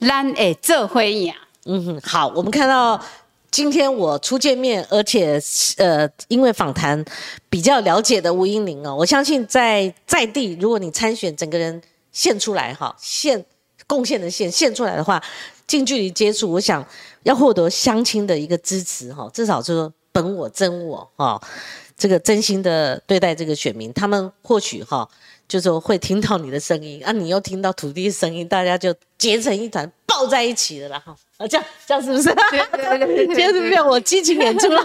[0.07, 1.34] 咱诶，这回呀，
[1.64, 3.00] 嗯哼，好，我们看到
[3.50, 5.40] 今天我初见面，而且
[5.78, 7.02] 呃，因为访谈
[7.48, 11.80] 比较了解的吴英玲哦，我相信在在地，如果你参选，整个人
[12.12, 13.42] 献出来哈，献
[13.86, 15.22] 贡献的献献出来的话，
[15.66, 16.84] 近距离接触，我想
[17.22, 21.40] 要获得乡亲的一个支持哈，至少说本我真我哈，
[21.96, 25.09] 这个真心的对待这个选民，他们或许哈。
[25.47, 31.14] 就是会听到你的声音啊，你又听到土地的声音，大家就结成一团，抱在一起了啦哈！
[31.36, 32.34] 啊，这样这样是不是？
[32.34, 34.84] 对对对，今天是不是我激情演出了？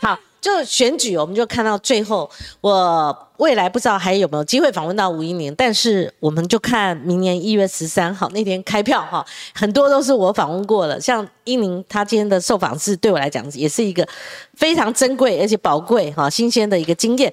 [0.00, 2.30] 好，就选举，我们就看到最后，
[2.60, 14.06] 我未来不知道还有没有机会访问到吴英宁，但是我们就看明年一月十三号那天开票哈，很多都是我访问过的，像英宁他今天的受访是对我来讲也是一个
[14.54, 17.32] 非常珍贵而且宝贵哈新鲜的一个经验，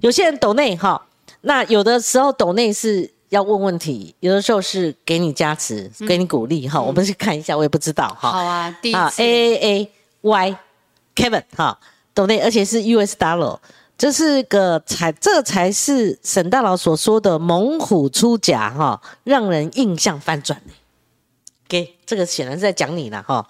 [0.00, 1.00] 有些人抖内哈。
[1.46, 6.80] 那有的时候抖内是要问问题，有的时候是给你加持，给你鼓励哈。
[6.80, 8.30] 我们去看一下，我也不知道哈。
[8.30, 9.90] 好啊，第一次 A A A
[10.22, 10.58] Y
[11.14, 11.78] Kevin 哈
[12.14, 13.58] 抖内，而且是 U S dollar，
[13.98, 20.60] 这是个才，这才是沈大佬所说的猛虎出甲哈，让人印象翻转
[21.68, 23.46] 给这个显然是在讲你了哈。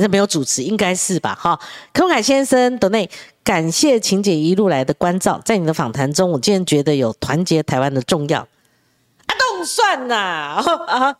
[0.00, 1.38] 那没有主持，应该是吧？
[1.38, 1.60] 哈，
[1.92, 3.08] 柯凯先生，董内，
[3.44, 5.38] 感谢晴姐一路来的关照。
[5.44, 8.40] 在你的访谈中，我竟然觉得有团结台湾的重要。
[8.40, 10.14] 啊，动算呐！
[10.86, 11.16] 啊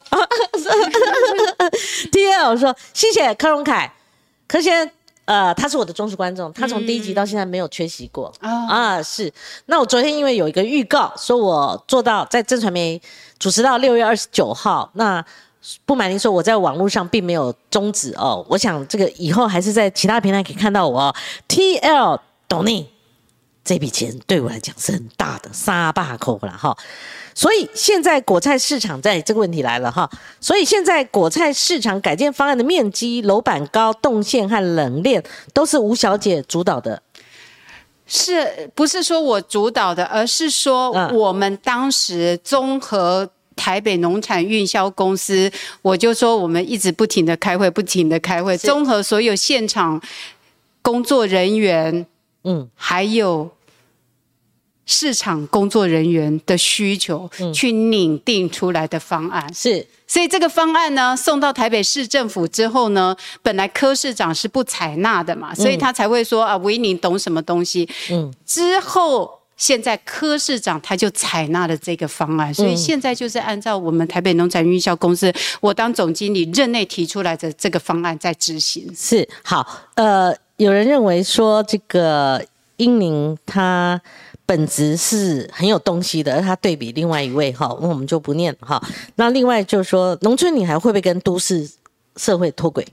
[2.11, 3.93] ，T L 说谢谢柯荣凯，
[4.49, 4.91] 柯先，
[5.26, 9.03] 呃，他是我的忠实观众，他从第一集到现在没有缺席过啊。
[9.03, 9.31] 是，
[9.66, 13.01] 那我昨天因为有一个预告，说我做到在正传媒
[13.39, 15.24] 主持到六月二十九号，那。
[15.85, 18.45] 不瞒您说，我在网络上并没有终止哦。
[18.49, 21.01] 我想这个以后还是在其他平台可以看到我。
[21.01, 21.15] 哦
[21.47, 22.89] T L 懂你，
[23.63, 26.75] 这笔钱对我来讲是很大的，沙坝口了哈。
[27.35, 30.11] 所以现在果菜市场在这个问题来了哈。
[30.41, 37.03] 所以现在果菜市场改建方案的面积、楼板高、动线和冷链都是吴小姐主导的，
[38.07, 43.31] 是不是说我主导的，而是说我们当时综合。
[43.61, 45.53] 台北农产运销公司，
[45.83, 50.01] 我就说我们一直不停的开会，不停的开会，综合所有现场
[50.81, 52.07] 工作人员，
[52.45, 53.51] 嗯，还有
[54.87, 59.53] 市场工作人员的需求，去拟定出来的方案。
[59.53, 67.87] 是，所以这个方案呢，送到台北市政府之后呢，本来柯市长是不采纳的嘛，所以他才会说啊，维宁懂什么东西？
[68.11, 69.39] 嗯，之后。
[69.61, 75.31] 现在柯市长他就采纳了这个方案，所以现在就是按照我们台北农产运销公司
[75.61, 78.91] 我当总经理任内提出来的这个方案在执行。
[78.97, 82.43] 是好，呃，有人认为说这个
[82.79, 84.01] 英宁他
[84.47, 88.83] 本质是很有东西的，而他对比另外一位哈，那我们就不念哈。
[89.17, 91.71] 那另外就是说，农村女孩会不会跟都市
[92.17, 92.87] 社会脱轨？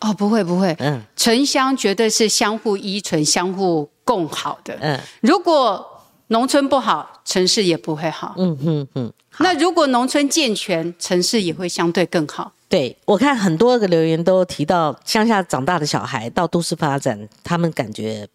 [0.00, 4.76] 哦，不会不会，嗯，城乡绝对是相互依存、相互共好的。
[4.80, 5.84] 嗯，如果
[6.28, 8.34] 农村不好，城市也不会好。
[8.38, 9.12] 嗯哼哼。
[9.40, 12.52] 那如果农村健全，城市也会相对更好。
[12.68, 18.28] 对我看很多个留言都提到，乡下长大的小孩到都市发展，他们感觉。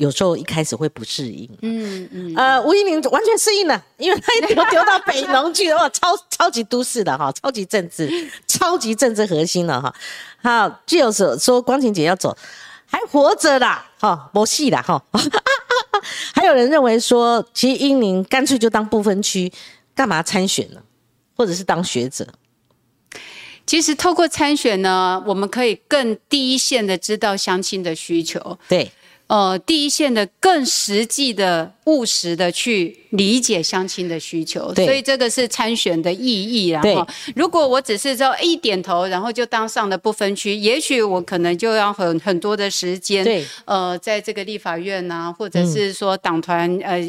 [0.00, 8.08] 有时候一开始会不适应，嗯嗯，呃，吴依林完全适应了，因为他一丢丢到北农去了，哇，超超级都市的哈，超级政治，
[8.46, 9.94] 超级政治核心了哈。
[10.42, 12.34] 好，就是说光晴姐要走，
[12.86, 15.04] 还活着啦，哈，没戏啦哈。
[16.34, 19.52] 还有人认为说，其实英宁干脆就当不分区，
[19.94, 20.80] 干嘛参选呢？
[21.36, 22.26] 或者是当学者？
[23.66, 28.58] 其实透过参选呢，我们可以更第一线的知道相亲的需求。
[28.66, 28.90] 对。
[29.30, 36.68] 呃，第一线的更实际的、务实的去理解相亲的需求，所以这个是参选的意义。
[36.68, 43.22] 然后，如果我只是说一点头，然后就当上了不分区，也许我可能就要很很多的时间。
[43.22, 47.00] 对，呃，在这个立法院啊，或者是说党团呃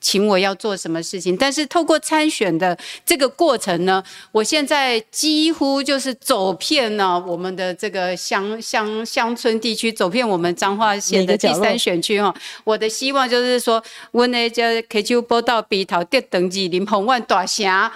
[0.00, 4.02] 请我要做什么事情，但是透过参选的这个过程呢，
[4.32, 11.50] 我现在几乎就是走遍了我们的这个乡乡乡村地区，走遍我们彰化县的第。
[11.60, 13.82] 三选区哈，我的希望就是说，
[14.20, 17.90] 我那叫 K 九报道鼻头跌等级林鹏万大峡，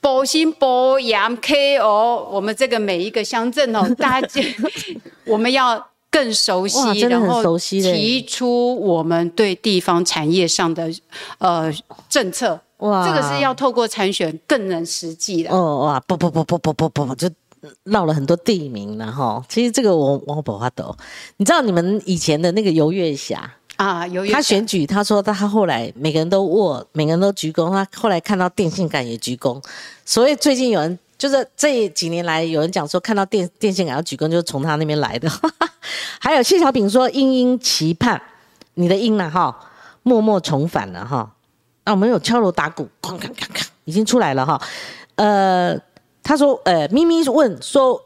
[0.00, 4.40] 保新保阳 K O，我们这个每一个乡镇哦， 大家
[5.24, 10.88] 我们要更熟悉，然后提出我们对地方产业上的
[11.38, 11.72] 呃
[12.08, 12.60] 政策。
[12.76, 15.50] 哇，这个是要透过参选更能实际的。
[15.50, 17.28] 哦哇，不不不不不不不就。
[17.84, 20.94] 绕了很多地名了哈，其实这个我我不怕抖。
[21.38, 27.70] 你知道你们以前的那个游月霞啊，游他选举，他说他后来每个人都握，每个人都鞠躬。
[27.70, 29.62] 他后来看到电线杆也鞠躬。
[30.04, 35.30] 所以最近有人就是这几年来有人讲说，看到电电线杆要鞠躬，就是从他那边来的。
[36.20, 38.20] 还有谢小炳说，殷殷期盼
[38.74, 39.54] 你的殷呢哈，
[40.02, 41.34] 默默重返了哈。
[41.84, 44.60] 那我们有敲锣打鼓，哐哐哐哐，已经出来了哈。
[45.16, 45.78] 呃。
[46.26, 48.02] 他说：“呃，咪咪问说，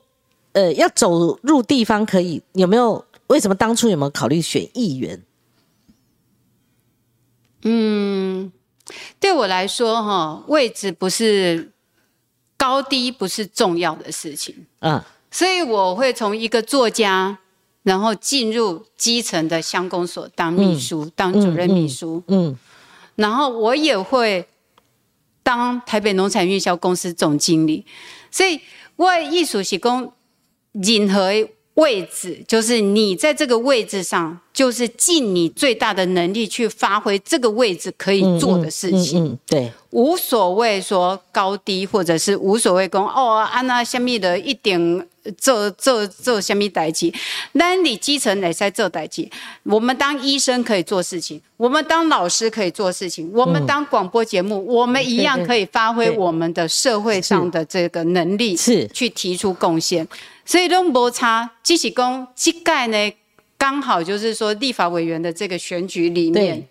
[0.51, 5.23] 呃，要走入地方可以有没有为什么当初有没有考虑选议员？
[7.63, 8.53] 嗯，
[9.19, 11.73] 对我来说，哈，位置不是
[12.57, 17.39] 高低不是重要的事情，嗯，所以我会从一个作家，
[17.83, 22.57] 然后进入基层的乡公所当秘书，当主任秘书，嗯，
[23.17, 24.47] 然后我也会
[25.43, 27.85] 当台北农产运销公司总经理，
[28.31, 28.61] 所以
[28.97, 30.13] 我艺术是讲
[30.73, 31.33] 任何。
[31.79, 39.39] 位置就是你在这个位置上，就是尽你最大的能力去发挥这个位置可以做的事情。
[39.47, 45.07] 对，无所谓说高低，或者是无所谓讲哦，安那下面的一点
[45.37, 47.15] 做做做下面代际，
[47.53, 49.31] 那你基层哪在做代际。
[49.63, 58.89] 我们当医生可以做事情，我们当老师可以做事情，我们当广播节目，我们一样可以发挥我们的社会上的这个能力，是。
[58.89, 60.07] 去提出贡献。
[60.49, 63.13] 所以都摩擦，即使公膝盖呢，
[63.59, 66.67] 刚好就是说立法委员的这个选举里面，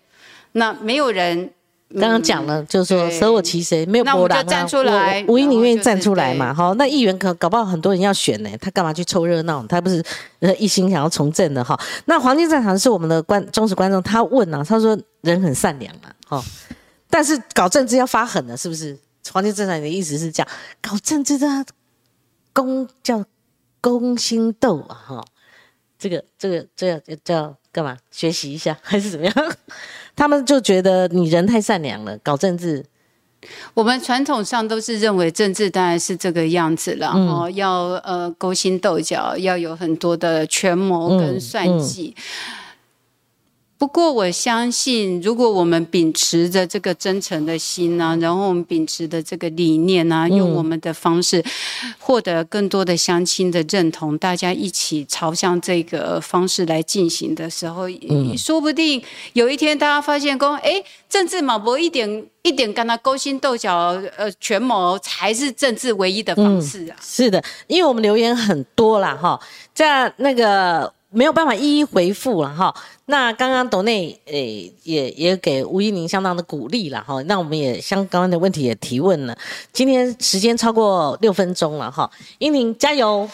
[0.50, 1.48] 那没有人
[1.94, 4.66] 刚刚讲了，就是说舍我其谁，没有波澜啊。
[5.28, 6.52] 吴英宁愿意站出来嘛？
[6.52, 9.64] 哈，那议员可搞不好很多人要选呢，他干嘛去凑热闹？
[9.68, 10.04] 他不是
[10.58, 11.78] 一心想要从政的哈。
[12.06, 16.44] 那黄金战场是我们的观忠实观众，他问啊，他说人很善良啊，哈，
[17.08, 18.98] 但是搞政治要发狠的，是不是？
[19.30, 20.48] 黄金战场的意思是这样，
[20.82, 21.46] 搞政治的
[22.52, 23.24] 公叫。
[23.80, 25.24] 勾心斗啊，哈，
[25.98, 27.96] 这个这个这要叫干嘛？
[28.10, 29.34] 学习一下还是怎么样？
[30.16, 32.84] 他们就觉得你人太善良了，搞政治。
[33.72, 42.16] 我们传统上都是认为政治当然是这个样子了，哦，要呃勾心斗角，要有很多的权谋跟算计。
[43.78, 51.42] 不过我相信，如果我们秉持着这个真诚的心呢，然后我们秉持的这个理念呢，用我们的方式
[52.00, 59.00] 获得更多的相亲的认同，大家一起朝向这个方式来进行的时候，嗯说不定
[59.34, 66.96] 有一天大家发现，说哎，政治马博一点一点跟他勾心斗角，呃，权谋才是政治唯一的方式啊。
[67.00, 69.40] 是的，因为我们留言很多啦，哈，
[69.72, 70.92] 在那个。
[71.10, 72.74] 没有办法一一回复了哈。
[73.06, 77.22] 那刚刚董内诶也也给吴一宁相当的鼓励了哈。
[77.22, 79.36] 那我们也相刚刚的问题也提问了。
[79.72, 82.10] 今天时间超过六分钟了哈。
[82.38, 83.28] 一宁加油，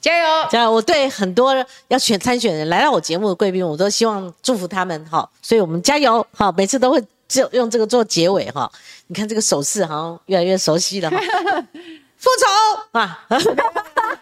[0.00, 0.72] 加油，加油！
[0.72, 1.54] 我对很多
[1.88, 5.28] 要选参选人来到我节目的贵宾，我都希望祝福他们哈。
[5.42, 6.50] 所以我们加油哈。
[6.56, 8.70] 每次都会就用这个做结尾哈。
[9.08, 11.18] 你看这个手势好像越来越熟悉了哈。
[12.18, 13.26] 复仇啊！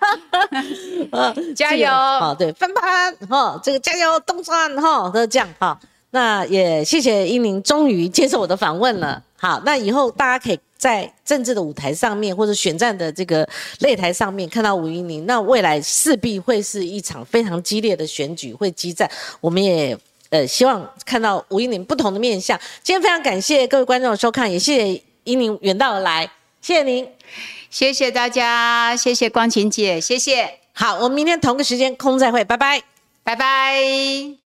[1.54, 1.88] 加油！
[1.88, 5.78] 好，对，翻盘哈，这个加油东山哈，都这样哈。
[6.10, 9.22] 那也谢谢英宁，终于接受我的访问了。
[9.36, 13.46] 好，那以后大家可以在政治的舞台上面，或者选战的这个
[13.80, 15.26] 擂台上面看到吴英宁。
[15.26, 19.10] 那未来势必会是一场非常激烈的选举，会激战。
[19.40, 19.96] 我们也
[20.30, 22.58] 呃希望看到吴英宁不同的面相。
[22.82, 26.24] 今天非常感谢各位观众的收看，也谢谢英宁远道而来，
[26.62, 27.06] 谢谢您。
[27.76, 30.60] 谢谢大家，谢谢光晴姐，谢谢。
[30.72, 32.82] 好，我们明天同个时间空再会，拜拜，
[33.22, 34.45] 拜拜。